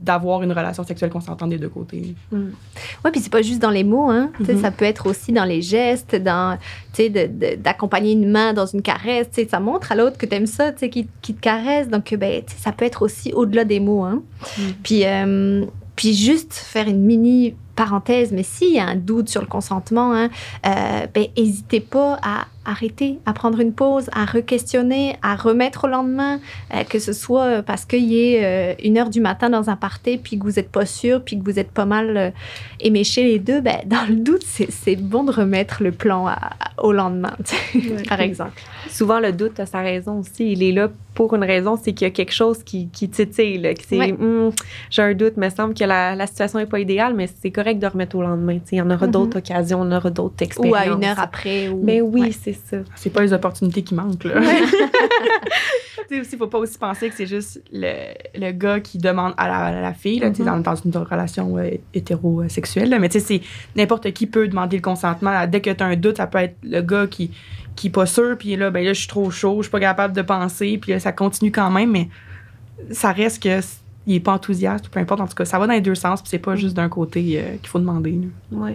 [0.00, 2.14] d'avoir une relation sexuelle consentante des deux côtés.
[2.32, 2.48] Mm.
[3.04, 4.30] Oui, puis c'est pas juste dans les mots, hein.
[4.40, 4.60] Mm-hmm.
[4.60, 6.58] Ça peut être aussi dans les gestes, dans,
[7.58, 9.28] d'accompagner une main dans une caresse.
[9.48, 11.88] Ça montre à l'autre que tu aimes ça, qui, qui te caresse.
[11.88, 14.04] Donc, ben, ça peut être aussi au-delà des mots.
[14.04, 14.22] Hein.
[14.56, 14.62] Mm.
[14.82, 19.42] Puis, euh, puis juste faire une mini parenthèse, mais s'il y a un doute sur
[19.42, 20.28] le consentement, hein,
[20.66, 25.88] euh, ben, n'hésitez pas à arrêter, à prendre une pause, à re-questionner, à remettre au
[25.88, 26.40] lendemain,
[26.74, 29.76] euh, que ce soit parce qu'il y ait euh, une heure du matin dans un
[29.76, 32.30] party, puis que vous n'êtes pas sûr, puis que vous êtes pas mal euh,
[32.78, 36.26] éméché les deux, ben, dans le doute, c'est bon de remettre le plan
[36.78, 37.36] au lendemain,
[38.08, 38.60] par exemple.
[38.88, 40.52] Souvent, le doute a sa raison aussi.
[40.52, 43.74] Il est là pour une raison, c'est qu'il y a quelque chose qui, qui titille,
[43.86, 44.50] c'est hum,
[44.90, 47.78] j'ai un doute, me semble que la, la situation n'est pas idéale, mais c'est correct
[47.78, 48.58] de remettre au lendemain.
[48.70, 49.10] Il y en aura mm-hmm.
[49.10, 50.72] d'autres occasions, on aura d'autres expériences.
[50.72, 51.68] Ou à une heure après.
[51.68, 51.82] Ou...
[51.82, 52.78] Mais oui, c'est ça.
[52.96, 54.40] C'est pas les opportunités qui manquent, là.
[56.08, 59.70] tu sais, faut pas aussi penser que c'est juste le, le, gars qui demande à
[59.72, 60.62] la, fille, là, mm-hmm.
[60.62, 63.40] dans, une relation euh, hétérosexuelle, mais tu sais, c'est
[63.76, 65.46] n'importe qui peut demander le consentement.
[65.46, 67.30] Dès que tu as un doute, ça peut être le gars qui
[67.76, 69.80] qui est pas sûr, puis là, ben là, je suis trop chaud, je suis pas
[69.80, 72.08] capable de penser, puis ça continue quand même, mais
[72.90, 73.60] ça reste que
[74.10, 75.20] il est pas enthousiaste, peu importe.
[75.20, 77.38] En tout cas, ça va dans les deux sens, puis c'est pas juste d'un côté
[77.38, 78.20] euh, qu'il faut demander.
[78.50, 78.72] Oui.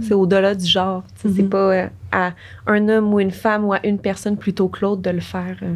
[0.00, 1.02] C'est au-delà du genre.
[1.16, 1.48] C'est mm-hmm.
[1.48, 2.32] pas euh, à
[2.68, 5.56] un homme ou une femme ou à une personne plutôt que l'autre de le faire.
[5.62, 5.74] Euh.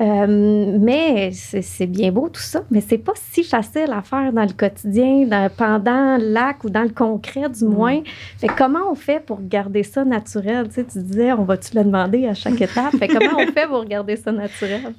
[0.00, 4.42] Euh, mais c'est bien beau tout ça, mais c'est pas si facile à faire dans
[4.42, 7.68] le quotidien, pendant l'acte ou dans le concret du mm.
[7.68, 8.00] moins.
[8.38, 10.68] Fait comment on fait pour garder ça naturel?
[10.68, 12.96] Tu, sais, tu disais, on va-tu le demander à chaque étape?
[12.96, 14.94] Fait comment on fait pour garder ça naturel?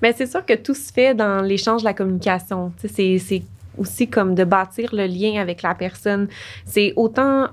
[0.00, 2.72] Bien, c'est sûr que tout se fait dans l'échange de la communication.
[2.80, 3.42] Tu sais, c'est
[3.78, 6.28] aussi comme de bâtir le lien avec la personne.
[6.64, 7.46] C'est autant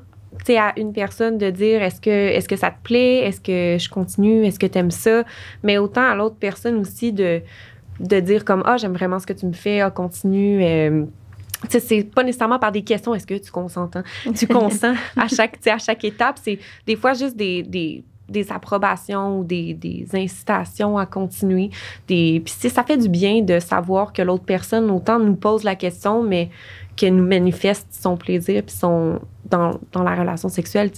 [0.49, 3.89] à une personne de dire est-ce que, est que ça te plaît, est-ce que je
[3.89, 5.23] continue, est-ce que tu aimes ça,
[5.63, 7.41] mais autant à l'autre personne aussi de,
[7.99, 10.63] de dire comme ah, j'aime vraiment ce que tu me fais, ah, continue.
[10.63, 11.05] Euh,
[11.67, 13.89] c'est pas nécessairement par des questions, est-ce que tu consens?
[14.35, 16.39] Tu consens à chaque, à chaque étape.
[16.41, 21.69] C'est des fois juste des, des, des approbations ou des, des, incitations à continuer.
[22.07, 25.75] Des, puis ça fait du bien de savoir que l'autre personne autant nous pose la
[25.75, 26.49] question, mais
[26.95, 30.91] qu'elle nous manifeste son plaisir puis son dans, dans la relation sexuelle,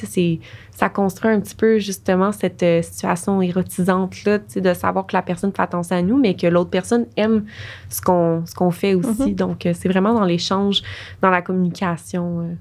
[0.71, 5.05] ça construit un petit peu justement cette euh, situation érotisante là, tu sais, de savoir
[5.05, 7.45] que la personne fait attention à nous, mais que l'autre personne aime
[7.89, 9.09] ce qu'on ce qu'on fait aussi.
[9.09, 9.35] Mm-hmm.
[9.35, 10.81] Donc euh, c'est vraiment dans l'échange,
[11.21, 12.41] dans la communication.
[12.41, 12.53] Euh.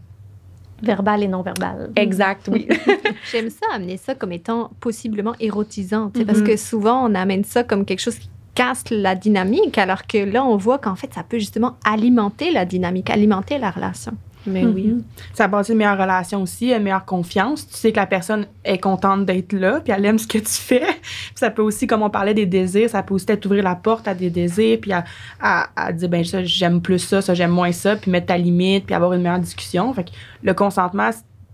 [0.83, 1.91] Verbal et non verbal.
[1.95, 2.67] Exact, oui.
[3.31, 6.47] J'aime ça, amener ça comme étant possiblement érotisant, parce mm-hmm.
[6.47, 10.45] que souvent on amène ça comme quelque chose qui casse la dynamique, alors que là,
[10.45, 14.13] on voit qu'en fait, ça peut justement alimenter la dynamique, alimenter la relation.
[14.47, 14.89] Mais oui.
[14.89, 15.03] Mhm.
[15.35, 17.67] Ça bâtit une meilleure relation aussi, une meilleure confiance.
[17.69, 20.47] Tu sais que la personne est contente d'être là, puis elle aime ce que tu
[20.47, 20.83] fais.
[21.35, 24.15] ça peut aussi, comme on parlait des désirs, ça peut aussi t'ouvrir la porte à
[24.15, 25.05] des désirs, puis à,
[25.41, 28.87] à, dire, ben ça, j'aime plus ça, ça, j'aime moins ça, puis mettre ta limite,
[28.87, 29.93] puis avoir une meilleure discussion.
[29.93, 30.11] Fait que
[30.43, 31.11] le consentement,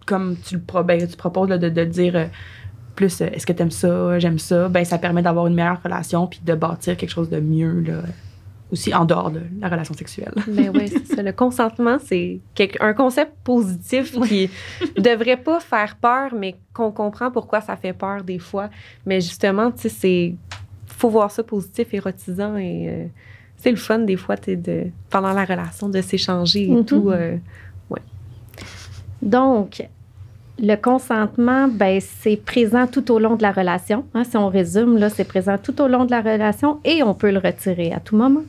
[0.06, 2.16] comme tu le ben, tu proposes de, de, dire...
[2.16, 2.26] Euh,
[2.94, 5.82] plus euh, est-ce que tu aimes ça, j'aime ça, ben ça permet d'avoir une meilleure
[5.82, 8.00] relation puis de bâtir quelque chose de mieux là,
[8.72, 10.34] aussi en dehors de la relation sexuelle.
[10.48, 11.22] Mais ben oui, c'est ça.
[11.22, 12.40] Le consentement, c'est
[12.80, 14.50] un concept positif qui
[14.98, 18.68] devrait pas faire peur, mais qu'on comprend pourquoi ça fait peur des fois.
[19.04, 20.34] Mais justement, tu sais, c'est
[20.86, 23.06] faut voir ça positif, érotisant et euh,
[23.56, 26.84] c'est le fun des fois, de pendant la relation de s'échanger et mm-hmm.
[26.84, 27.10] tout.
[27.10, 27.36] Euh,
[27.90, 28.00] ouais.
[29.22, 29.86] Donc,
[30.58, 34.04] le consentement, ben, c'est présent tout au long de la relation.
[34.14, 37.14] Hein, si on résume, là, c'est présent tout au long de la relation et on
[37.14, 38.42] peut le retirer à tout moment.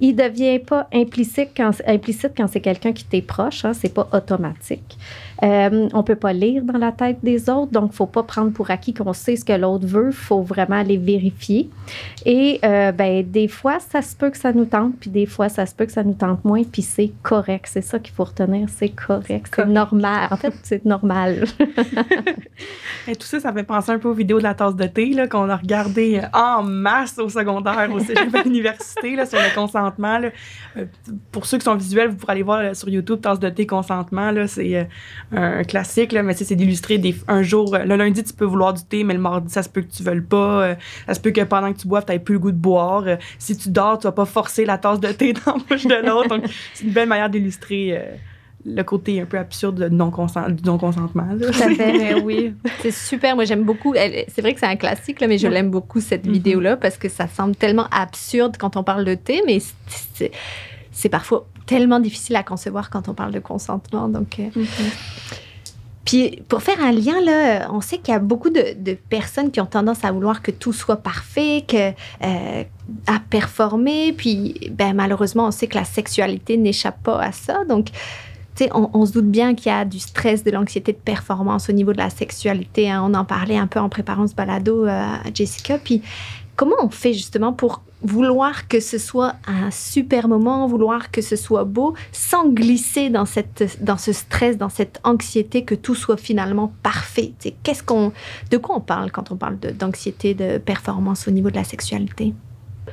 [0.00, 3.92] Il ne devient pas implicite quand, implicite quand c'est quelqu'un qui t'est proche, hein, c'est
[3.92, 4.96] pas automatique.
[5.42, 8.70] Euh, on peut pas lire dans la tête des autres, donc faut pas prendre pour
[8.70, 10.10] acquis qu'on sait ce que l'autre veut.
[10.10, 11.70] faut vraiment aller vérifier.
[12.26, 15.48] Et euh, ben, des fois, ça se peut que ça nous tente, puis des fois,
[15.48, 17.66] ça se peut que ça nous tente moins, puis c'est correct.
[17.70, 20.28] C'est ça qu'il faut retenir, c'est correct, c'est normal.
[20.30, 21.44] En fait, c'est normal.
[23.08, 25.16] Et tout ça, ça fait penser un peu aux vidéos de la tasse de thé
[25.30, 29.79] qu'on a regardé en masse au secondaire, au cégep à l'université, sur le consentement.
[30.76, 30.84] Euh,
[31.32, 34.32] pour ceux qui sont visuels, vous pourrez aller voir sur YouTube tasse de thé consentement.
[34.46, 34.88] C'est
[35.32, 39.04] un classique, là, mais c'est d'illustrer un jour, le lundi, tu peux vouloir du thé,
[39.04, 40.62] mais le mardi, ça se peut que tu veuilles pas.
[40.62, 40.74] Euh,
[41.06, 43.04] ça se peut que pendant que tu bois, tu n'aies plus le goût de boire.
[43.06, 45.86] Euh, si tu dors, tu vas pas forcer la tasse de thé dans la bouche
[45.86, 46.28] de l'autre.
[46.28, 48.02] Donc, c'est une belle manière d'illustrer.
[48.66, 50.12] Le côté un peu absurde de non
[50.48, 51.26] du non-consentement.
[51.38, 52.54] Tout à fait, oui.
[52.80, 53.34] C'est super.
[53.34, 53.94] Moi, j'aime beaucoup.
[53.94, 56.32] C'est vrai que c'est un classique, là, mais je l'aime beaucoup, cette mm-hmm.
[56.32, 59.58] vidéo-là, parce que ça semble tellement absurde quand on parle de thé, mais
[60.92, 64.08] c'est parfois tellement difficile à concevoir quand on parle de consentement.
[64.08, 64.66] Donc, euh, mhm.
[66.04, 69.60] Puis pour faire un lien, là, on sait qu'il y a beaucoup de, personnes qui
[69.60, 71.90] ont tendance à vouloir que tout soit parfait, que,
[72.24, 72.64] euh,
[73.06, 74.12] à performer.
[74.12, 77.64] Puis ben, malheureusement, on sait que la sexualité n'échappe pas à ça.
[77.64, 77.90] Donc,
[78.72, 81.92] on, se doute bien qu'il y a du stress, de l'anxiété de performance au niveau
[81.92, 82.90] de la sexualité.
[82.90, 83.02] Hein.
[83.04, 85.78] On en parlait un peu en préparant ce balado euh, à Jessica.
[85.78, 86.02] Puis
[86.56, 91.36] comment on fait justement pour vouloir que ce soit un super moment, vouloir que ce
[91.36, 96.16] soit beau, sans glisser dans, cette, dans ce stress, dans cette anxiété que tout soit
[96.16, 97.32] finalement parfait?
[97.62, 98.12] Qu'est-ce qu'on,
[98.50, 102.34] de quoi on parle quand on parle d'anxiété de, performance au niveau de la sexualité?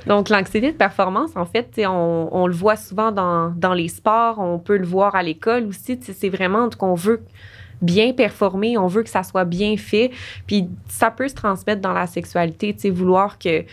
[0.07, 4.39] Donc, l'anxiété de performance, en fait, on, on, le voit souvent dans, dans, les sports,
[4.39, 5.99] on peut le voir à l'école aussi.
[6.01, 7.21] C'est vraiment qu'on veut
[7.81, 10.11] bien performer, on veut que ça soit bien fait.
[10.47, 13.65] Puis ça peut se transmettre dans la sexualité, tu sais, vouloir que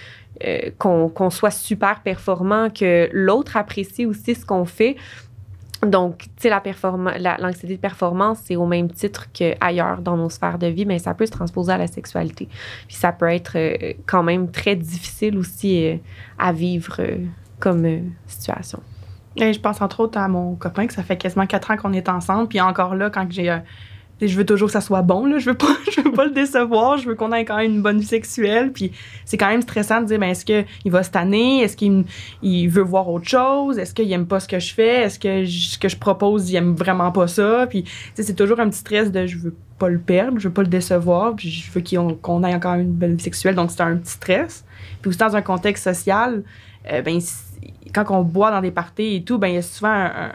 [0.44, 4.96] euh, qu'on soit super performant, que l'autre apprécie aussi ce qu'on fait.
[5.86, 10.58] Donc, tu sais, l'anxiété la, de performance, c'est au même titre qu'ailleurs dans nos sphères
[10.58, 12.48] de vie, mais ça peut se transposer à la sexualité.
[12.86, 15.96] Puis ça peut être euh, quand même très difficile aussi euh,
[16.38, 17.00] à vivre
[17.60, 18.80] comme situation.
[19.36, 22.08] Je pense entre autres à mon copain, que ça fait quasiment quatre ans qu'on est
[22.08, 22.48] ensemble.
[22.48, 23.58] Puis encore là, quand j'ai
[24.20, 25.38] je veux toujours que ça soit bon, là.
[25.38, 26.98] Je veux pas, je veux pas le décevoir.
[26.98, 28.72] Je veux qu'on ait quand même une bonne vie sexuelle.
[28.72, 28.92] Puis
[29.24, 31.62] c'est quand même stressant de dire, ben, est-ce qu'il va se tanner?
[31.62, 32.04] Est-ce qu'il
[32.42, 33.78] il veut voir autre chose?
[33.78, 35.02] Est-ce qu'il aime pas ce que je fais?
[35.02, 37.66] Est-ce que ce que je propose, il aime vraiment pas ça?
[37.68, 40.62] Puis, c'est toujours un petit stress de, je veux pas le perdre, je veux pas
[40.62, 41.82] le décevoir, puis je veux
[42.22, 43.54] qu'on ait encore une belle vie sexuelle.
[43.54, 44.64] Donc, c'est un petit stress.
[45.02, 46.44] Puis aussi, dans un contexte social,
[46.90, 47.20] euh, ben,
[47.92, 50.32] quand on boit dans des parties et tout, ben, il y a souvent un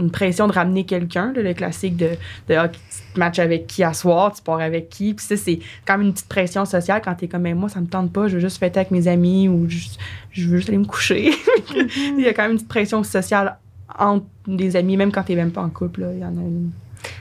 [0.00, 2.10] une pression de ramener quelqu'un, le classique de,
[2.48, 5.14] de ah, tu matches avec qui à soir, tu pars avec qui.
[5.14, 7.68] Puis ça, c'est quand même une petite pression sociale quand tu es comme, mais moi,
[7.68, 10.68] ça me tente pas, je veux juste fêter avec mes amis ou je veux juste
[10.68, 11.30] aller me coucher.
[11.30, 12.14] Mm-hmm.
[12.18, 13.58] il y a quand même une petite pression sociale
[13.98, 16.06] entre des amis, même quand tu n'es même pas en couple.
[16.14, 16.70] il y en a une.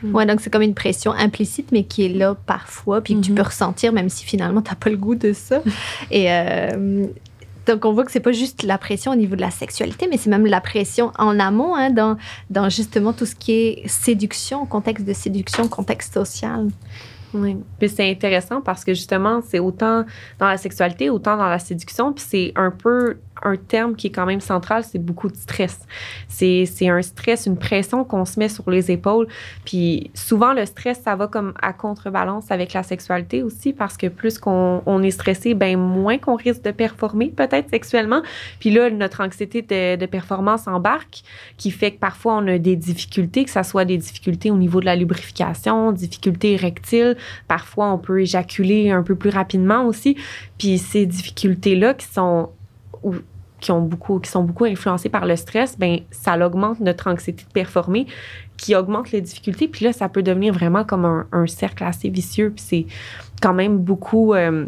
[0.04, 3.32] Ouais, donc c'est comme une pression implicite, mais qui est là parfois, puis que tu
[3.32, 3.36] mm-hmm.
[3.36, 5.62] peux ressentir, même si finalement tu n'as pas le goût de ça.
[6.12, 7.08] Et euh,
[7.65, 10.17] donc, on voit que c'est pas juste la pression au niveau de la sexualité, mais
[10.17, 12.17] c'est même la pression en amont, hein, dans,
[12.50, 16.69] dans justement tout ce qui est séduction, contexte de séduction, contexte social.
[17.34, 17.58] Oui.
[17.78, 20.04] Puis c'est intéressant parce que justement, c'est autant
[20.39, 24.12] dans la sexualité, autant dans la séduction, puis c'est un peu un terme qui est
[24.12, 25.80] quand même central, c'est beaucoup de stress.
[26.28, 29.28] C'est, un stress, une pression qu'on se met sur les épaules.
[29.65, 34.08] Puis souvent, le stress, ça va comme à contrebalance avec la sexualité aussi, parce que
[34.08, 38.21] plus qu'on on est stressé, ben moins qu'on risque de performer peut-être sexuellement.
[38.60, 41.23] Puis là, notre anxiété de, de, performance embarque,
[41.58, 44.80] qui fait que parfois on a des difficultés, que ce soit des difficultés au niveau
[44.80, 47.17] de la lubrification, difficultés rectiles.
[47.47, 50.15] Parfois, on peut éjaculer un peu plus rapidement aussi.
[50.58, 52.49] Puis ces difficultés-là qui sont
[53.60, 57.43] qui, ont beaucoup, qui sont beaucoup influencés par le stress, ben ça augmente notre anxiété
[57.43, 58.08] de performer,
[58.58, 59.67] qui augmente les difficultés.
[59.67, 62.52] Puis là, ça peut devenir vraiment comme un, cercle assez vicieux.
[62.56, 62.86] Puis c'est
[63.41, 64.34] quand même beaucoup...
[64.34, 64.65] Euh,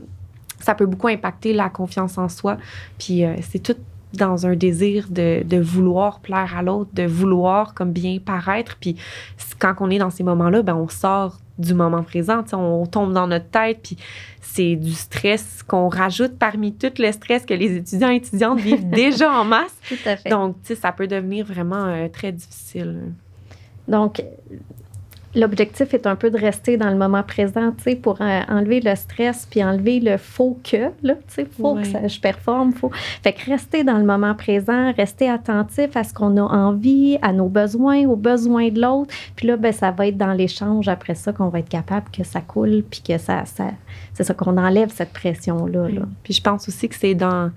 [0.59, 2.57] ça peut beaucoup impacter la confiance en soi.
[2.99, 3.75] Puis euh, c'est tout
[4.13, 8.77] dans un désir de, vouloir plaire à l'autre, de vouloir comme bien paraître.
[8.79, 8.95] Puis
[9.59, 12.43] quand on est dans ces moments-là, ben on sort du moment présent.
[12.53, 13.97] On tombe dans notre tête, puis
[14.41, 18.89] c'est du stress qu'on rajoute parmi tout le stress que les étudiants et étudiantes vivent
[18.89, 19.75] déjà en masse.
[19.87, 20.29] Tout à fait.
[20.29, 23.13] Donc, ça peut devenir vraiment euh, très difficile.
[23.87, 24.21] Donc,
[25.35, 28.81] l'objectif est un peu de rester dans le moment présent, tu sais, pour euh, enlever
[28.81, 32.91] le stress puis enlever le faux que, là, tu sais, faut que je performe, faut.
[33.23, 37.33] Fait que rester dans le moment présent, rester attentif à ce qu'on a envie, à
[37.33, 39.13] nos besoins, aux besoins de l'autre.
[39.35, 42.23] Puis là, ben, ça va être dans l'échange après ça qu'on va être capable que
[42.23, 43.65] ça coule puis que ça, ça
[44.13, 45.89] c'est ça qu'on enlève cette pression-là.
[45.89, 46.01] Là.
[46.23, 47.51] Puis je pense aussi que c'est dans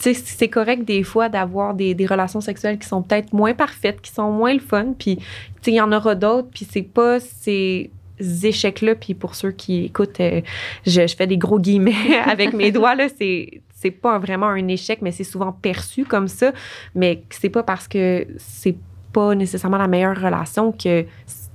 [0.00, 4.30] c'est correct des fois d'avoir des, relations sexuelles qui sont peut-être moins parfaites, qui sont
[4.30, 5.18] moins le fun, puis
[5.66, 10.20] il y en aura d'autres, puis c'est pas ces échecs-là, puis pour ceux qui écoutent,
[10.20, 10.40] euh,
[10.86, 14.68] je, je, fais des gros guillemets avec mes doigts, là, c'est c'est pas vraiment un
[14.68, 16.52] échec, mais c'est souvent perçu comme ça,
[16.94, 18.76] mais c'est pas parce que c'est
[19.12, 21.06] pas nécessairement la meilleure relation que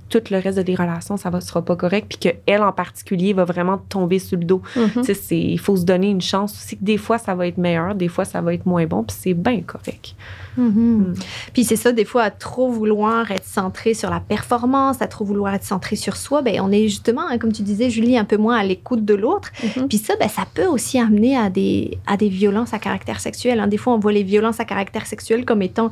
[0.08, 3.32] tout le reste de des relations, ça ne sera pas correct, puis qu'elle en particulier
[3.32, 4.62] va vraiment tomber sur le dos.
[4.76, 5.34] Mm-hmm.
[5.34, 8.08] Il faut se donner une chance aussi que des fois, ça va être meilleur, des
[8.08, 10.14] fois, ça va être moins bon, puis c'est bien correct.
[10.58, 10.72] Mm-hmm.
[10.74, 11.14] Mm.
[11.52, 15.24] Puis c'est ça, des fois, à trop vouloir être centré sur la performance, à trop
[15.24, 18.24] vouloir être centré sur soi, ben, on est justement, hein, comme tu disais, Julie, un
[18.24, 19.50] peu moins à l'écoute de l'autre.
[19.62, 19.88] Mm-hmm.
[19.88, 23.60] Puis ça, ben, ça peut aussi amener à des, à des violences à caractère sexuel.
[23.60, 23.66] Hein.
[23.68, 25.90] Des fois, on voit les violences à caractère sexuel comme étant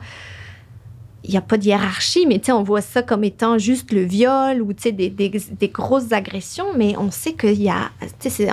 [1.24, 4.60] il n'y a pas de hiérarchie, mais on voit ça comme étant juste le viol
[4.60, 7.90] ou des, des, des, grosses agressions, mais on sait qu'il y a,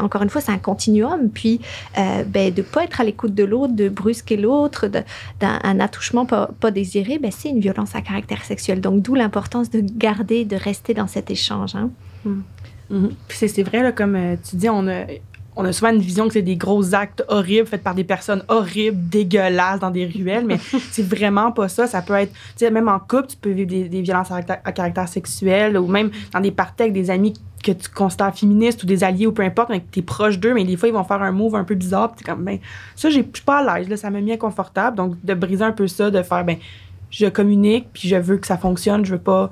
[0.02, 1.30] encore une fois, c'est un continuum.
[1.30, 1.60] Puis,
[1.98, 4.88] euh, ben, de ne pas être à l'écoute de l'autre, de brusquer l'autre,
[5.40, 8.80] d'un attouchement pas, désiré, ben, c'est une violence à caractère sexuel.
[8.80, 11.76] Donc, d'où l'importance de garder, de rester dans cet échange.
[11.76, 11.90] Hein.
[12.24, 12.42] Mmh.
[12.90, 13.10] Mmh.
[13.30, 15.06] C'est vrai, là, comme euh, tu dis, on a
[15.56, 18.44] on a souvent une vision que c'est des gros actes horribles faits par des personnes
[18.48, 20.58] horribles, dégueulasses dans des ruelles, mais
[20.92, 21.88] c'est vraiment pas ça.
[21.88, 25.08] Ça peut être, tu sais, même en couple, tu peux vivre des, violences à, caractère
[25.08, 27.34] sexuel ou même dans des parties avec des amis
[27.64, 30.40] que tu considères féministes ou des alliés ou peu importe, mais que tu es proche
[30.40, 32.16] d'eux, mais des fois, ils vont faire un move un peu bizarre.
[32.16, 32.58] Tu comme, ben,
[32.96, 34.98] ça, je suis pas à l'aise, ça me met inconfortable.
[34.98, 36.58] Donc, de briser un peu ça, de faire, ben,
[37.12, 39.52] je communique, puis je veux que ça fonctionne, je veux pas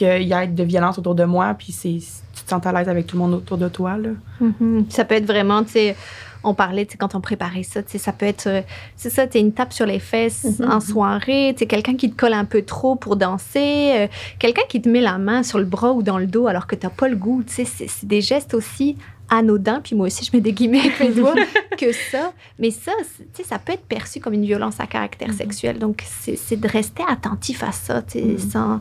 [0.00, 1.98] qu'il y ait de violence autour de moi, puis c'est
[2.34, 3.98] tu te sens à l'aise avec tout le monde autour de toi.
[3.98, 4.10] Là.
[4.40, 4.90] Mm-hmm.
[4.90, 5.96] Ça peut être vraiment, tu sais,
[6.42, 8.62] on parlait, tu sais, quand on préparait ça, tu sais, ça peut être, euh,
[8.96, 10.70] c'est ça, tu une tape sur les fesses mm-hmm.
[10.70, 14.06] en soirée, tu sais, quelqu'un qui te colle un peu trop pour danser, euh,
[14.38, 16.76] quelqu'un qui te met la main sur le bras ou dans le dos alors que
[16.76, 18.96] tu n'as pas le goût, tu sais, c'est des gestes aussi
[19.28, 21.34] anodins, puis moi aussi je mets des guillemets avec mes doigts,
[21.78, 22.32] que ça.
[22.58, 25.36] Mais ça, tu sais, ça peut être perçu comme une violence à caractère mm-hmm.
[25.36, 25.78] sexuel.
[25.78, 28.80] Donc, c'est de rester attentif à ça, tu sais, sans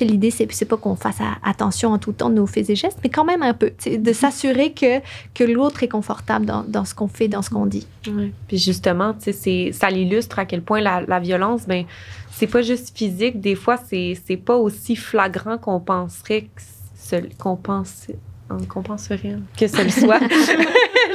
[0.00, 2.98] L'idée, c'est, c'est pas qu'on fasse attention en tout temps de nos faits et gestes,
[3.02, 5.00] mais quand même un peu, de s'assurer que,
[5.34, 7.86] que l'autre est confortable dans, dans, ce qu'on fait, dans ce qu'on dit.
[8.02, 11.84] Puis justement, c'est, ça l'illustre à quel point la, la violence, ben,
[12.32, 13.40] c'est pas juste physique.
[13.40, 16.62] Des fois, c'est, c'est pas aussi flagrant qu'on penserait que
[16.96, 18.16] se compenser
[18.50, 20.20] en compenserait que ce soit.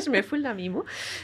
[0.03, 0.83] je me foule dans mes mots.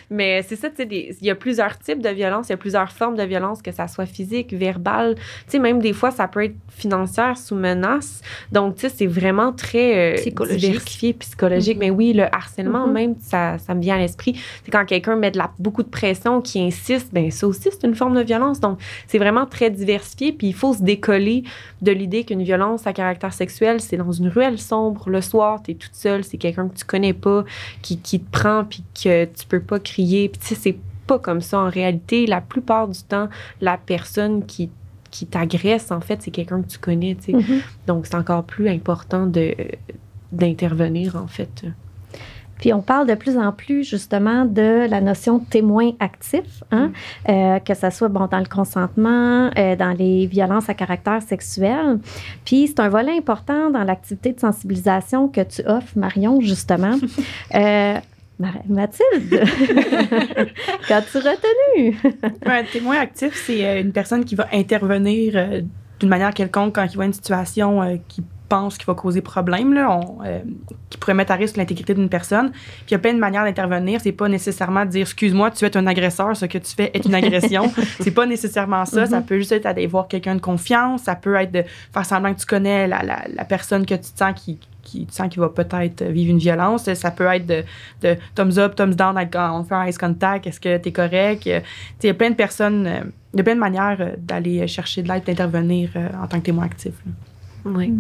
[0.10, 2.58] Mais c'est ça, tu sais, il y a plusieurs types de violence, il y a
[2.58, 5.16] plusieurs formes de violence, que ça soit physique, verbale.
[5.16, 8.22] Tu sais, même des fois, ça peut être financière sous menace.
[8.52, 10.60] Donc, tu sais, c'est vraiment très euh, psychologique.
[10.60, 11.78] diversifié, psychologique.
[11.80, 12.92] Mais oui, le harcèlement, mm-hmm.
[12.94, 14.40] même, ça, ça me vient à l'esprit.
[14.64, 17.84] C'est quand quelqu'un met de la, beaucoup de pression, qui insiste, ben ça aussi, c'est
[17.84, 18.60] une forme de violence.
[18.60, 20.32] Donc, c'est vraiment très diversifié.
[20.32, 21.44] Puis, il faut se décoller
[21.82, 25.72] de l'idée qu'une violence à caractère sexuel, c'est dans une ruelle sombre, le soir, tu
[25.72, 27.44] es toute seule, c'est quelqu'un que tu connais pas,
[27.82, 30.30] qui, qui te prend, puis que tu peux pas crier.
[30.30, 30.78] Puis tu sais, c'est
[31.08, 32.28] pas comme ça en réalité.
[32.28, 33.30] La plupart du temps,
[33.62, 34.70] la personne qui
[35.10, 37.32] qui t'agresse, en fait, c'est quelqu'un que tu connais, tu sais.
[37.32, 37.62] Mm-hmm.
[37.88, 39.56] Donc, c'est encore plus important de,
[40.32, 41.64] d'intervenir, en fait.
[42.60, 46.88] Puis on parle de plus en plus justement de la notion de témoin actif, hein?
[46.88, 47.32] Mm.
[47.32, 52.00] Euh, que ce soit bon, dans le consentement, euh, dans les violences à caractère sexuel.
[52.46, 56.98] Puis c'est un volet important dans l'activité de sensibilisation que tu offres, Marion, justement.
[57.56, 57.96] euh,
[58.40, 59.32] Mathilde,
[60.88, 61.98] qu'as-tu retenu?
[62.46, 65.64] un témoin actif, c'est euh, une personne qui va intervenir
[66.00, 70.00] d'une manière quelconque quand il voit une situation qui pense qu'il va causer problème, là,
[70.26, 70.40] euh,
[70.90, 72.52] qui pourrait mettre à risque l'intégrité d'une personne.
[72.52, 74.00] Puis il y a plein de manières d'intervenir.
[74.02, 77.06] C'est pas nécessairement de dire excuse-moi, tu es un agresseur, ce que tu fais est
[77.06, 77.72] une agression.
[78.00, 79.06] c'est pas nécessairement ça.
[79.06, 79.26] Ça mm-hmm.
[79.26, 81.04] peut juste être d'aller voir quelqu'un de confiance.
[81.04, 84.34] Ça peut être de faire semblant que tu connais la, la, personne que tu sens
[84.36, 86.92] qui, qui tu sens qu'il va peut-être vivre une violence.
[86.94, 87.64] Ça peut être de,
[88.02, 91.46] de thumbs up, thumbs down, on fait un ice contact, est-ce que tu es correct?
[91.46, 91.62] Il
[92.04, 93.02] y a plein de personnes, euh,
[93.34, 95.90] il y a plein de manières euh, d'aller chercher de l'aide, d'intervenir
[96.22, 96.94] en tant que témoin actif.
[97.66, 97.94] Oui.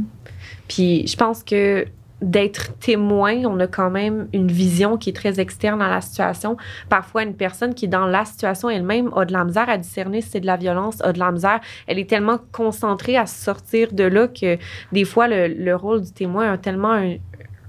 [0.67, 1.85] Puis je pense que
[2.21, 6.57] d'être témoin, on a quand même une vision qui est très externe à la situation.
[6.89, 10.29] Parfois, une personne qui, dans la situation elle-même, a de la misère à discerner si
[10.29, 11.59] c'est de la violence, a de la misère.
[11.85, 14.57] Elle est tellement concentrée à sortir de là que
[14.91, 16.99] des fois, le, rôle du témoin a tellement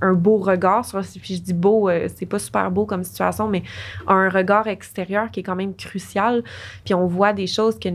[0.01, 0.87] un, beau regard
[1.21, 3.65] puis je dis beau euh, c'est pas super beau comme situation mais
[4.07, 6.45] un regard extérieur qui est quand même crucial
[6.85, 7.89] puis on voit des choses que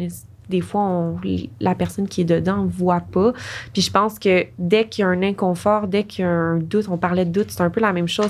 [0.50, 1.16] des fois,
[1.60, 3.34] la personne qui est dedans ne voit pas.
[3.72, 6.58] Puis je pense que dès qu'il y a un inconfort, dès qu'il y a un
[6.58, 8.30] doute, on parlait de doute, c'est un peu la même chose.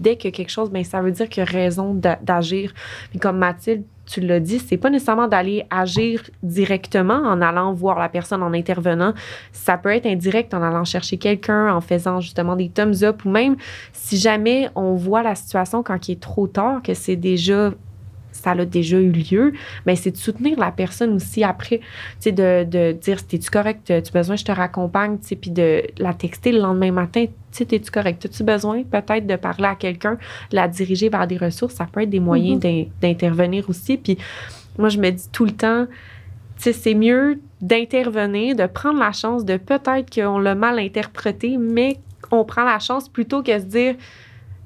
[0.00, 2.72] dès qu'il y a quelque chose, ben, ça veut dire qu'il y a raison d'agir.
[3.10, 7.98] Puis comme Mathilde, tu l'as dit, c'est pas nécessairement d'aller agir directement en allant voir
[7.98, 9.14] la personne, en intervenant.
[9.52, 13.30] Ça peut être indirect en allant chercher quelqu'un, en faisant justement des thumbs up ou
[13.30, 13.56] même
[13.92, 17.70] si jamais on voit la situation quand il est trop tard, que c'est déjà
[18.34, 19.52] ça a déjà eu lieu,
[19.86, 21.84] mais c'est de soutenir la personne aussi après, tu
[22.20, 25.50] sais, de, de dire, t'es-tu correct, tu as besoin, je te raccompagne, tu sais, puis
[25.50, 29.66] de la texter le lendemain matin, tu sais, t'es-tu correct, as-tu besoin peut-être de parler
[29.66, 30.18] à quelqu'un,
[30.52, 32.88] la diriger vers des ressources, ça peut être des moyens mm-hmm.
[33.00, 34.18] d'intervenir aussi, puis
[34.78, 35.86] moi, je me dis tout le temps,
[36.56, 41.56] tu sais, c'est mieux d'intervenir, de prendre la chance de peut-être qu'on l'a mal interprété,
[41.56, 41.98] mais
[42.30, 43.94] on prend la chance plutôt que de se dire,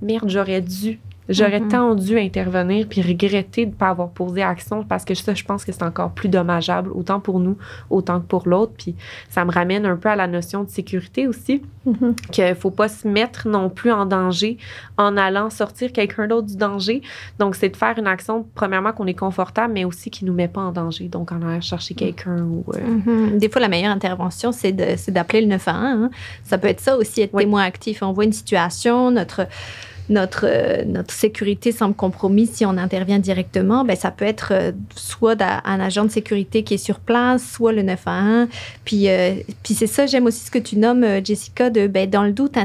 [0.01, 1.69] merde, j'aurais dû J'aurais mm-hmm.
[1.69, 5.45] tant dû intervenir puis regretter de ne pas avoir posé action parce que ça, je
[5.45, 7.57] pense que c'est encore plus dommageable, autant pour nous,
[7.91, 8.73] autant que pour l'autre.
[8.77, 8.95] Puis
[9.29, 12.15] ça me ramène un peu à la notion de sécurité aussi, mm-hmm.
[12.31, 14.57] qu'il ne faut pas se mettre non plus en danger
[14.97, 17.03] en allant sortir quelqu'un d'autre du danger.
[17.39, 20.37] Donc, c'est de faire une action, premièrement, qu'on est confortable, mais aussi qui ne nous
[20.37, 21.09] met pas en danger.
[21.09, 21.99] Donc, en allant chercher mm.
[21.99, 22.65] quelqu'un ou.
[22.75, 23.39] Euh, mm-hmm.
[23.39, 26.05] Des fois, la meilleure intervention, c'est d'appeler le 911.
[26.05, 26.11] Hein.
[26.45, 28.03] Ça peut être ça aussi, être témoin actif.
[28.03, 29.47] On voit une situation, notre
[30.09, 34.73] notre, euh, notre sécurité semble compromise si on intervient directement, ben, ça peut être euh,
[34.95, 38.49] soit un agent de sécurité qui est sur place, soit le 911.
[38.85, 42.25] Puis, euh, puis c'est ça, j'aime aussi ce que tu nommes, Jessica, de ben, dans
[42.25, 42.57] le doute,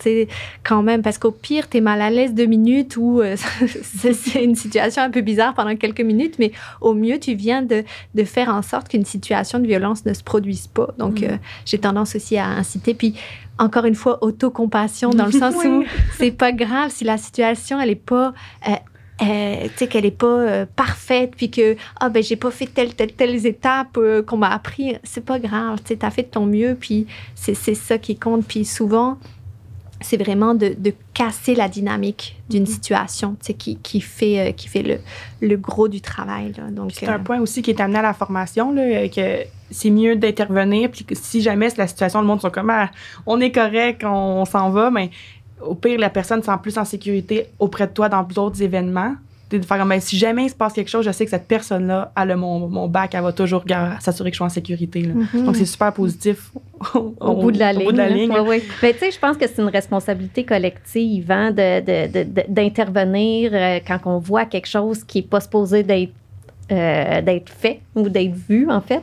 [0.00, 0.28] sais,
[0.62, 3.22] quand même, parce qu'au pire, tu es mal à l'aise deux minutes ou
[3.82, 7.84] c'est une situation un peu bizarre pendant quelques minutes, mais au mieux, tu viens de,
[8.14, 10.88] de faire en sorte qu'une situation de violence ne se produise pas.
[10.98, 11.38] Donc, mm.
[11.64, 12.94] j'ai tendance aussi à inciter.
[12.94, 13.14] Puis,
[13.58, 15.84] encore une fois, autocompassion dans le sens où
[16.18, 18.32] c'est pas grave si la situation, elle est pas.
[18.68, 18.72] Euh,
[19.22, 22.66] euh, tu sais qu'elle est pas euh, parfaite puis que ah ben j'ai pas fait
[22.66, 26.28] telle telle telle étape qu'on m'a appris c'est pas grave tu sais as fait de
[26.28, 29.16] ton mieux puis c'est ça qui compte puis souvent
[30.02, 32.66] c'est vraiment de, de, casser la dynamique d'une mm-hmm.
[32.66, 34.98] situation qui, qui, fait, qui fait le,
[35.40, 36.52] le gros du travail.
[36.70, 40.16] Donc, c'est un point aussi qui est amené à la formation, là, que c'est mieux
[40.16, 40.90] d'intervenir.
[40.90, 42.90] Puis que si jamais la situation, le monde sont comme ah,
[43.26, 45.10] on est correct, on, s'en va, mais
[45.60, 49.14] au pire, la personne sent plus en sécurité auprès de toi dans d'autres événements.
[49.48, 51.46] De faire comme, ben, si jamais il se passe quelque chose, je sais que cette
[51.46, 53.64] personne-là, a mon, mon bac, elle va toujours
[54.00, 55.02] s'assurer que je suis en sécurité.
[55.02, 55.44] Mm-hmm.
[55.44, 56.50] Donc, c'est super positif
[56.94, 58.28] au, bout de la ligne.
[58.28, 63.60] Mais ben, tu sais, je pense que c'est une responsabilité collective hein, d'intervenir de, de,
[63.60, 66.12] euh, quand on voit quelque chose qui n'est pas supposé d'être
[66.72, 69.02] euh, d'être fait ou d'être vu, en fait.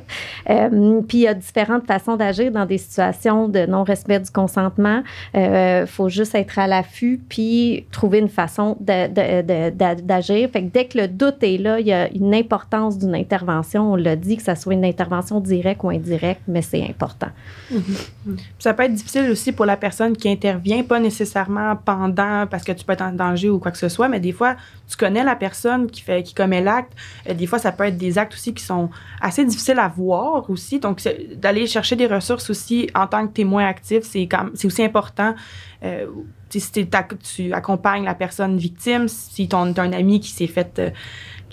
[0.49, 5.03] Euh, puis il y a différentes façons d'agir dans des situations de non-respect du consentement.
[5.33, 10.49] Il euh, faut juste être à l'affût puis trouver une façon d'agir.
[10.51, 13.93] Fait que dès que le doute est là, il y a une importance d'une intervention.
[13.93, 17.29] On l'a dit, que ce soit une intervention directe ou indirecte, mais c'est important.
[17.71, 18.37] Mm-hmm.
[18.59, 22.71] Ça peut être difficile aussi pour la personne qui intervient, pas nécessairement pendant parce que
[22.71, 24.55] tu peux être en danger ou quoi que ce soit, mais des fois,
[24.87, 26.91] tu connais la personne qui, fait, qui commet l'acte.
[27.29, 28.82] Euh, des fois, ça peut être des actes aussi qui sont
[29.21, 30.79] assez difficiles à voir aussi.
[30.79, 31.01] Donc,
[31.35, 34.27] d'aller chercher des ressources aussi en tant que témoin actif, c'est
[34.65, 35.35] aussi important.
[35.83, 36.07] Euh,
[36.49, 40.93] si tu accompagnes la personne victime, si tu as un ami qui s'est fait...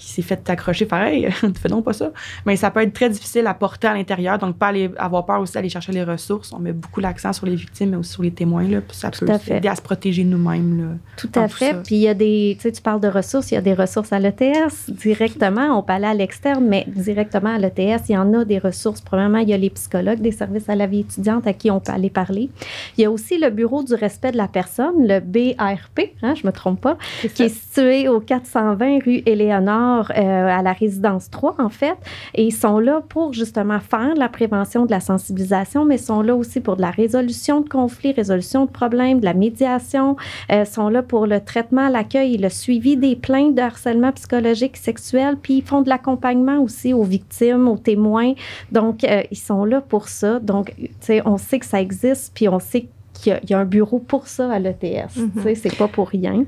[0.00, 1.28] Qui s'est fait accrocher, pareil,
[1.60, 2.10] fais non pas ça.
[2.46, 5.40] Mais ça peut être très difficile à porter à l'intérieur, donc pas aller, avoir peur
[5.40, 6.54] aussi d'aller chercher les ressources.
[6.54, 8.66] On met beaucoup l'accent sur les victimes, mais aussi sur les témoins.
[8.66, 10.98] Là, ça peut aider à se protéger nous-mêmes.
[11.18, 11.74] Tout à fait.
[11.82, 13.74] Puis il y a des, tu sais, tu parles de ressources, il y a des
[13.74, 15.78] ressources à l'ETS directement.
[15.78, 19.02] On peut aller à l'externe, mais directement à l'ETS, il y en a des ressources.
[19.02, 21.80] Premièrement, il y a les psychologues des services à la vie étudiante à qui on
[21.80, 22.48] peut aller parler.
[22.96, 26.46] Il y a aussi le Bureau du respect de la personne, le BARP, hein, je
[26.46, 26.96] me trompe pas,
[27.34, 31.96] qui est situé au 420 rue Éléonore euh, à la résidence 3, en fait.
[32.34, 36.22] Et ils sont là pour justement faire la prévention de la sensibilisation, mais ils sont
[36.22, 40.16] là aussi pour de la résolution de conflits, résolution de problèmes, de la médiation.
[40.48, 44.12] Ils euh, sont là pour le traitement, l'accueil et le suivi des plaintes de harcèlement
[44.12, 45.36] psychologique, sexuel.
[45.40, 48.34] Puis ils font de l'accompagnement aussi aux victimes, aux témoins.
[48.72, 50.38] Donc, euh, ils sont là pour ça.
[50.38, 53.64] Donc, tu sais, on sait que ça existe, puis on sait qu'il y, a un
[53.64, 55.16] bureau pour ça à l'ETS.
[55.16, 55.30] Mm-hmm.
[55.34, 56.44] Tu sais, c'est pas pour rien.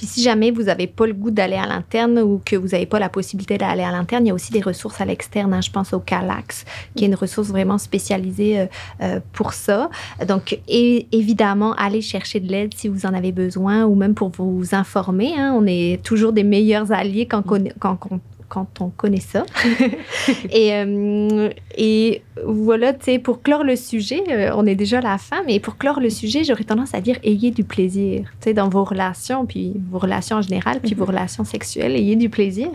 [0.00, 2.86] Puis si jamais vous n'avez pas le goût d'aller à l'interne ou que vous n'avez
[2.86, 5.52] pas la possibilité d'aller à l'interne, il y a aussi des ressources à l'externe.
[5.52, 5.60] Hein.
[5.60, 6.64] Je pense au Calax,
[6.96, 8.66] qui est une ressource vraiment spécialisée euh,
[9.02, 9.90] euh, pour ça.
[10.26, 14.74] Donc, évidemment, allez chercher de l'aide si vous en avez besoin ou même pour vous
[14.74, 15.34] informer.
[15.36, 15.52] Hein.
[15.54, 18.20] On est toujours des meilleurs alliés quand, quand, quand
[18.50, 19.46] quand on connaît ça.
[20.50, 21.48] et, euh,
[21.78, 25.42] et voilà, tu sais, pour clore le sujet, euh, on est déjà à la fin,
[25.46, 28.68] mais pour clore le sujet, j'aurais tendance à dire ayez du plaisir, tu sais, dans
[28.68, 31.10] vos relations, puis vos relations en général, puis vos mhm.
[31.10, 32.68] relations sexuelles, ayez du plaisir,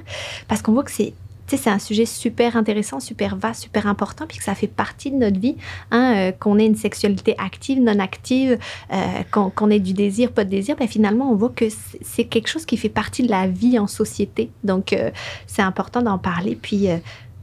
[0.47, 1.13] parce qu'on voit que c'est
[1.47, 4.67] tu sais, c'est un sujet super intéressant, super vaste, super important, puis que ça fait
[4.67, 5.55] partie de notre vie,
[5.91, 8.57] hein, euh, qu'on ait une sexualité active, non active,
[8.91, 8.97] euh,
[9.31, 11.65] qu'on ait du désir, pas de désir, ben finalement, on voit que
[12.01, 14.49] c'est quelque chose qui fait partie de la vie en société.
[14.63, 15.11] Donc, euh,
[15.45, 16.87] c'est important d'en parler, puis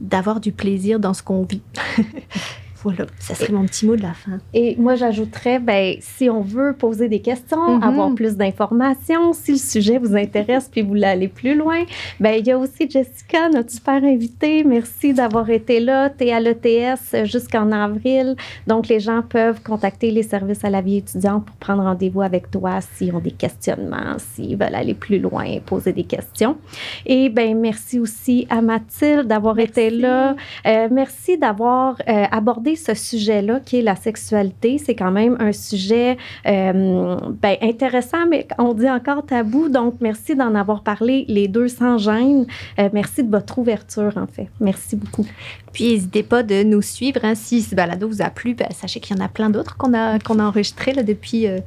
[0.01, 1.61] d'avoir du plaisir dans ce qu'on vit.
[2.83, 4.39] Voilà, ça serait mon petit mot de la fin.
[4.53, 7.83] Et moi, j'ajouterais, ben, si on veut poser des questions, mhm.
[7.83, 11.83] avoir plus d'informations, si le sujet vous intéresse puis vous voulez aller plus loin,
[12.19, 14.65] ben, il y a aussi Jessica, notre super invitée.
[14.65, 16.09] Merci d'avoir été là.
[16.09, 18.35] Tu es à l'ETS jusqu'en avril.
[18.67, 22.51] Donc, les gens peuvent contacter les services à la vie étudiante pour prendre rendez-vous avec
[22.51, 26.57] toi s'ils ont des questionnements, s'ils veulent aller plus loin, poser des questions.
[27.05, 30.35] Et ben, merci aussi à Mathilde d'avoir été là.
[30.65, 34.77] Euh, merci d'avoir euh, abordé ce sujet-là qui est la sexualité.
[34.77, 39.69] C'est quand même un sujet euh, ben, intéressant, mais on dit encore tabou.
[39.69, 42.45] Donc, merci d'en avoir parlé les deux sans gêne.
[42.79, 44.49] Euh, merci de votre ouverture, en fait.
[44.59, 45.25] Merci beaucoup.
[45.71, 47.19] Puis, n'hésitez pas de nous suivre.
[47.23, 47.35] Hein.
[47.35, 49.93] Si ce balado vous a plu, ben, sachez qu'il y en a plein d'autres qu'on
[49.93, 51.47] a, qu'on a enregistrés là, depuis...
[51.47, 51.59] Euh,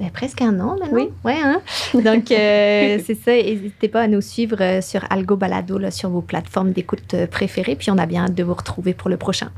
[0.00, 0.88] ben, presque un an maintenant.
[0.92, 1.10] Oui.
[1.22, 1.60] Ouais, hein?
[1.94, 3.32] Donc, c'est ça.
[3.32, 7.76] N'hésitez pas à nous suivre sur Algo Balado, là, sur vos plateformes d'écoute préférées.
[7.76, 9.50] Puis, on a bien hâte de vous retrouver pour le prochain.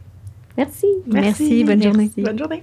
[0.56, 0.86] Merci.
[1.06, 1.42] Merci.
[1.42, 1.64] Merci.
[1.64, 2.10] Bonne journée.
[2.18, 2.62] Bonne journée.